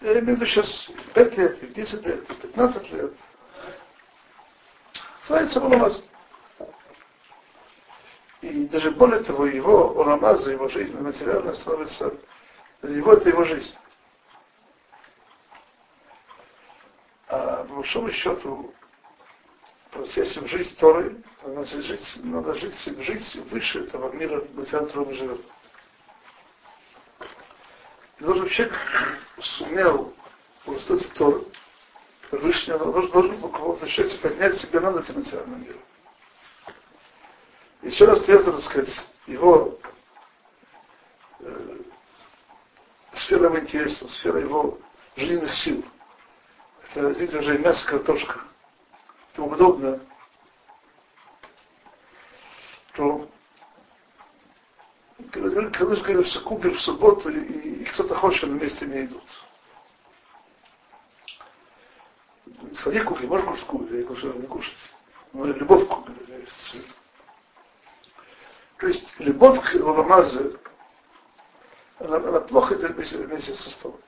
Я 0.00 0.20
имею 0.20 0.36
в 0.36 0.40
виду 0.40 0.46
сейчас 0.46 0.90
5 1.14 1.36
лет, 1.38 1.72
10 1.72 2.06
лет, 2.06 2.26
15 2.26 2.92
лет. 2.92 3.12
Устраивается 5.20 5.60
в 5.60 5.62
Водомазе. 5.64 6.02
И 8.42 8.66
даже 8.66 8.90
более 8.90 9.20
того, 9.20 9.46
его 9.46 10.00
Орамаза, 10.00 10.50
его 10.50 10.68
жизнь 10.68 10.96
материально 10.98 11.54
становится, 11.54 12.14
его 12.82 13.12
это 13.12 13.28
его 13.28 13.44
жизнь. 13.44 13.74
А 17.28 17.64
по 17.64 17.74
большому 17.76 18.10
счету, 18.10 18.74
процессе 19.90 20.46
жизнь 20.46 20.76
Торы, 20.78 21.22
значит, 21.44 21.84
жить, 21.84 22.18
надо 22.22 22.54
жить, 22.56 22.74
жить 22.74 23.36
выше 23.50 23.84
этого 23.84 24.12
мира, 24.12 24.40
в 24.40 24.64
котором 24.70 25.08
мы 25.08 25.14
живем. 25.14 25.42
И 28.18 28.24
должен 28.24 28.48
человек 28.48 28.74
сумел 29.38 30.14
удостоиться 30.64 31.14
Торы, 31.14 31.44
Всевышний, 32.28 32.78
должен, 32.78 33.10
должен 33.10 33.40
по 33.40 33.48
поднять 34.20 34.60
себя 34.60 34.80
над 34.80 35.04
этим 35.04 35.16
материальным 35.16 35.62
миром. 35.62 35.80
Еще 37.82 38.04
раз 38.04 38.22
требуется, 38.22 38.52
так 38.52 38.60
сказать, 38.62 39.06
его 39.26 39.78
э, 41.40 41.78
сфера 43.14 43.46
его 43.46 43.60
интересов, 43.60 44.10
сфера 44.12 44.40
его 44.40 44.78
жизненных 45.16 45.54
сил. 45.54 45.84
Это, 46.90 47.08
видите, 47.08 47.38
уже 47.38 47.58
мясо, 47.58 47.86
картошка. 47.86 48.40
Это 49.32 49.42
удобно, 49.42 50.00
то 52.94 53.28
когда 55.30 55.48
говорят, 55.50 56.26
что 56.26 56.40
купер 56.40 56.72
в 56.72 56.80
субботу, 56.80 57.28
и, 57.28 57.38
и 57.38 57.84
кто-то 57.84 58.14
хочет, 58.14 58.48
на 58.48 58.56
вместе 58.56 58.86
не 58.86 59.04
идут. 59.04 59.22
Сходи 62.74 63.00
купи, 63.00 63.26
можешь 63.26 63.46
кушать 63.46 63.66
купи, 63.66 63.98
я 63.98 64.04
кушаю, 64.04 64.38
не 64.40 64.46
кушать. 64.46 64.90
Но 65.32 65.46
любовь 65.46 65.86
к 65.86 65.88
купи, 65.88 66.12
то 68.78 68.86
есть 68.88 69.18
любовь 69.18 69.60
к 69.70 69.74
Ламазе, 69.74 70.58
она, 71.98 72.16
она 72.16 72.40
плохо 72.40 72.74
идет 72.74 72.92
вместе, 72.92 73.16
вместе 73.16 73.54
со 73.54 73.70
столом. 73.70 74.00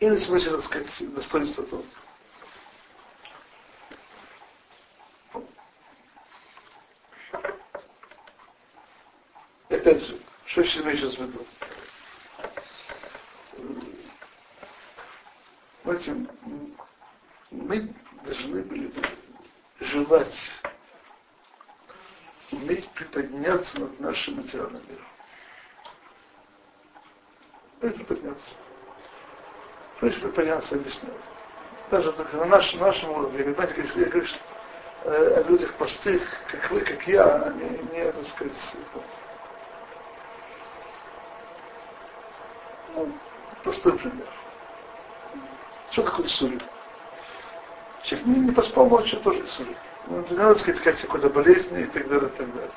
Или 0.00 0.16
в 0.16 0.22
смысле, 0.22 0.52
так 0.52 0.62
сказать, 0.62 1.14
достоинство 1.14 1.64
тот. 1.64 1.84
Опять 9.68 10.02
же, 10.02 10.20
что 10.46 10.62
еще 10.62 10.80
имею 10.80 11.10
в 11.10 11.18
виду? 11.18 11.46
Знаете, 15.84 16.28
мы 17.50 17.94
должны 18.24 18.62
были 18.62 18.92
желать 19.80 20.34
уметь 22.62 22.88
приподняться 22.90 23.78
над 23.80 24.00
нашим 24.00 24.36
материальным 24.36 24.82
миром. 24.88 25.06
Приподняться. 27.80 28.54
Что 29.96 30.06
значит 30.06 30.22
приподняться, 30.22 30.74
объясню. 30.74 31.10
Даже 31.90 32.12
на 32.12 32.44
нашем, 32.44 32.80
нашем 32.80 33.10
уровне, 33.10 33.44
понимаете, 33.44 33.74
я 33.94 34.04
говорю 34.06 34.26
э, 35.04 35.34
о 35.40 35.42
людях 35.48 35.74
простых, 35.74 36.22
как 36.50 36.70
вы, 36.70 36.80
как 36.80 37.06
я, 37.06 37.42
они 37.44 37.68
не, 37.92 38.12
так 38.12 38.26
сказать, 38.26 38.52
это, 38.74 39.04
ну, 42.94 43.12
простой 43.62 43.98
пример. 43.98 44.28
Что 45.90 46.02
такое 46.02 46.26
сурим? 46.28 46.60
Человек 48.02 48.26
не, 48.26 48.40
не 48.40 48.52
поспал 48.52 48.88
ночью, 48.88 49.20
тоже 49.20 49.46
сурим. 49.48 49.76
Ну, 50.06 50.24
не 50.30 50.36
надо 50.36 50.58
сказать, 50.58 50.80
сказать 50.80 51.00
какой-то 51.02 51.28
болезни 51.28 51.82
и 51.82 51.86
так 51.86 52.08
далее, 52.08 52.28
и 52.28 52.36
так 52.36 52.54
далее. 52.54 52.70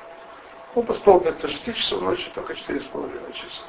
Он 0.74 0.86
поспал 0.86 1.20
вместо 1.20 1.48
6 1.48 1.76
часов 1.76 2.02
ночи 2.02 2.30
только 2.34 2.54
4,5 2.54 3.32
часа. 3.32 3.62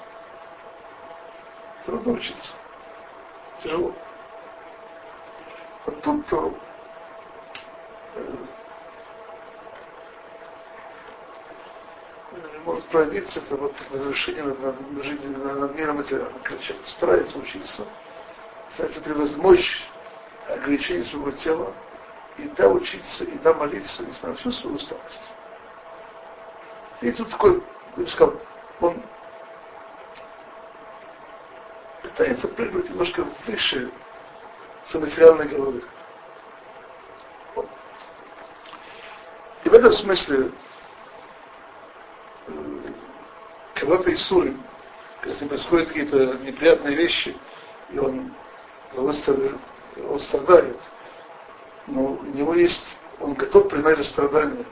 Трудно 1.86 2.14
учиться. 2.14 2.54
Тяжело. 3.62 3.94
Вот 5.86 6.02
тут 6.02 6.26
то, 6.28 6.58
э, 8.16 8.36
может 12.66 12.86
проявиться 12.86 13.40
это 13.40 13.58
вот 13.58 13.76
возвышение 13.90 14.44
над, 14.44 14.60
над, 14.60 15.04
жизнью, 15.04 15.38
над 15.38 15.76
миром 15.76 15.98
материальным. 15.98 16.42
Человек 16.44 16.88
старается 16.88 17.38
учиться, 17.38 17.86
старается 18.72 19.02
превозмочь 19.02 19.84
ограничение 20.48 21.04
своего 21.06 21.32
тела, 21.32 21.74
и 22.38 22.44
да 22.58 22.70
учиться, 22.70 23.24
и 23.24 23.38
да 23.40 23.54
молиться, 23.54 24.04
несмотря 24.04 24.30
на 24.30 24.36
всю 24.36 24.52
свою 24.52 24.76
усталость. 24.76 25.30
И 27.02 27.12
тут 27.12 27.30
такой, 27.30 27.62
я 27.98 28.04
бы 28.04 28.10
сказал, 28.10 28.42
он 28.80 29.04
пытается 32.02 32.48
прыгнуть 32.48 32.90
немножко 32.90 33.26
выше 33.46 33.92
своей 34.86 35.06
материальной 35.06 35.48
головы. 35.48 35.84
И 39.64 39.70
в 39.70 39.74
этом 39.74 39.94
смысле, 39.94 40.52
когда-то 43.76 44.10
из 44.10 44.28
Суры, 44.28 44.56
когда 45.22 45.38
с 45.38 45.40
ним 45.40 45.50
происходят 45.50 45.88
какие-то 45.88 46.38
неприятные 46.38 46.96
вещи, 46.96 47.36
и 47.90 48.00
он, 48.00 48.34
он 48.96 49.14
страдает, 50.20 50.78
но 51.88 52.14
у 52.14 52.24
него 52.24 52.54
есть, 52.54 53.00
он 53.20 53.34
готов 53.34 53.70
принять 53.70 54.06
страдания. 54.06 54.66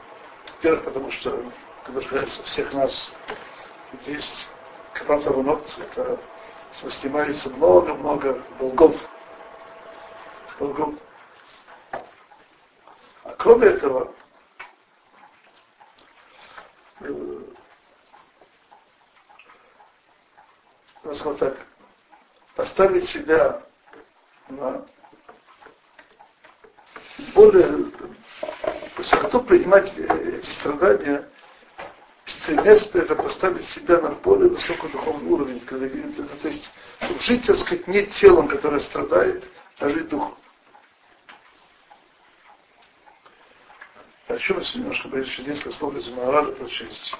Во-первых, 0.57 0.85
потому 0.85 1.11
что, 1.11 1.43
когда 1.85 2.01
касается 2.01 2.43
всех 2.43 2.73
нас, 2.73 3.11
есть 4.05 4.49
капата 4.93 5.31
ванот, 5.31 5.67
это 5.79 6.19
снимается 6.73 7.49
много-много 7.49 8.43
долгов. 8.59 8.95
Долгов. 10.59 10.95
А 13.23 13.33
кроме 13.37 13.67
этого, 13.67 14.13
э, 17.01 17.39
так, 21.39 21.57
поставить 22.55 23.09
себя 23.09 23.63
на 24.49 24.85
более, 27.41 27.91
готов 29.19 29.47
принимать 29.47 29.91
эти 29.97 30.45
страдания, 30.45 31.27
стремясь 32.25 32.87
это 32.93 33.15
поставить 33.15 33.65
себя 33.69 33.99
на 33.99 34.11
более 34.11 34.49
высокий 34.49 34.87
духовный 34.89 35.31
уровень, 35.31 35.59
когда, 35.61 35.87
то 35.87 36.47
есть, 36.47 36.71
чтобы 37.01 37.19
жить, 37.21 37.45
так 37.45 37.57
сказать, 37.57 37.87
не 37.87 38.05
телом, 38.05 38.47
которое 38.47 38.79
страдает, 38.81 39.43
а 39.79 39.89
жить 39.89 40.09
духом. 40.09 40.37
О 44.27 44.37
чем 44.37 44.59
я 44.59 44.79
немножко 44.79 45.09
говорить, 45.09 45.27
еще 45.27 45.43
несколько 45.43 45.71
слов 45.71 45.95
из 45.95 46.07
Маharada 46.09 46.51
прочесть. 46.53 47.15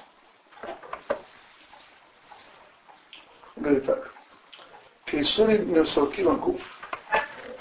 Говорит 3.55 3.86
так. 3.86 4.13
Кейсури 5.05 5.57
Мевсалки 5.57 6.22
Магуф, 6.22 6.61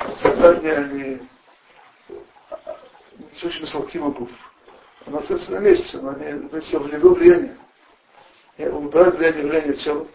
страдания 0.09 0.75
они 0.75 1.29
очень 3.45 3.67
Салкима 3.67 4.11
Гуф. 4.11 4.31
Она 5.07 5.19
остается 5.19 5.53
на 5.53 5.59
месте, 5.59 5.99
но 5.99 6.13
не, 6.13 6.49
есть 6.57 6.73
в 6.73 6.93
него 6.93 7.15
влияние. 7.15 7.57
убирать 8.59 9.17
влияние 9.17 9.45
явления 9.45 9.73
тела. 9.75 10.07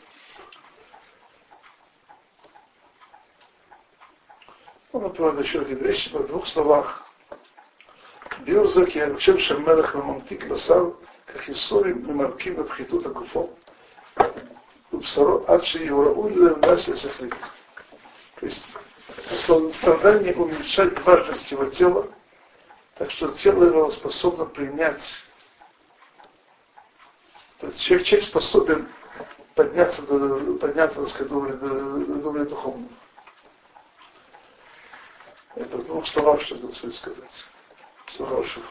Он, 4.92 5.04
например, 5.04 5.40
еще 5.42 5.60
говорит 5.60 5.82
вещи 5.82 6.10
в 6.16 6.28
двух 6.28 6.48
словах. 6.48 7.04
Бирзак 8.46 8.90
я 8.96 9.16
чем 9.18 9.40
шамелах 9.40 9.96
мамтик 9.96 10.48
басар, 10.48 10.94
как 11.26 11.50
Исорим 11.50 12.08
мемарким 12.08 12.56
бабхитут 12.56 13.06
агуфо. 13.06 13.50
Убсаро 14.92 15.44
адши 15.48 15.80
евраули 15.80 16.36
левнаси 16.36 16.94
сахлит. 16.94 17.34
То 18.40 18.46
есть, 18.46 18.76
страдание 19.80 20.34
уменьшать 20.36 21.04
важность 21.06 21.52
его 21.52 21.66
тела, 21.66 22.08
так 22.96 23.12
что 23.12 23.32
тело 23.34 23.66
его 23.66 23.91
способно 23.91 24.46
принять. 24.46 25.02
То 27.60 27.68
есть 27.68 27.82
человек, 27.86 28.08
человек 28.08 28.30
способен 28.30 28.89
подняться 29.54 30.02
до, 30.04 30.56
подняться, 30.56 31.02
так 31.02 31.10
сказать, 31.10 31.30
до, 31.30 31.38
уровня 31.38 32.46
духовного. 32.46 32.91
Это 35.56 35.78
в 35.78 35.86
двух 35.86 36.08
словах, 36.08 36.41
что 36.41 36.58
здесь 36.58 36.98
сказать. 36.98 37.46
Всего 38.08 38.26
хорошего. 38.26 38.66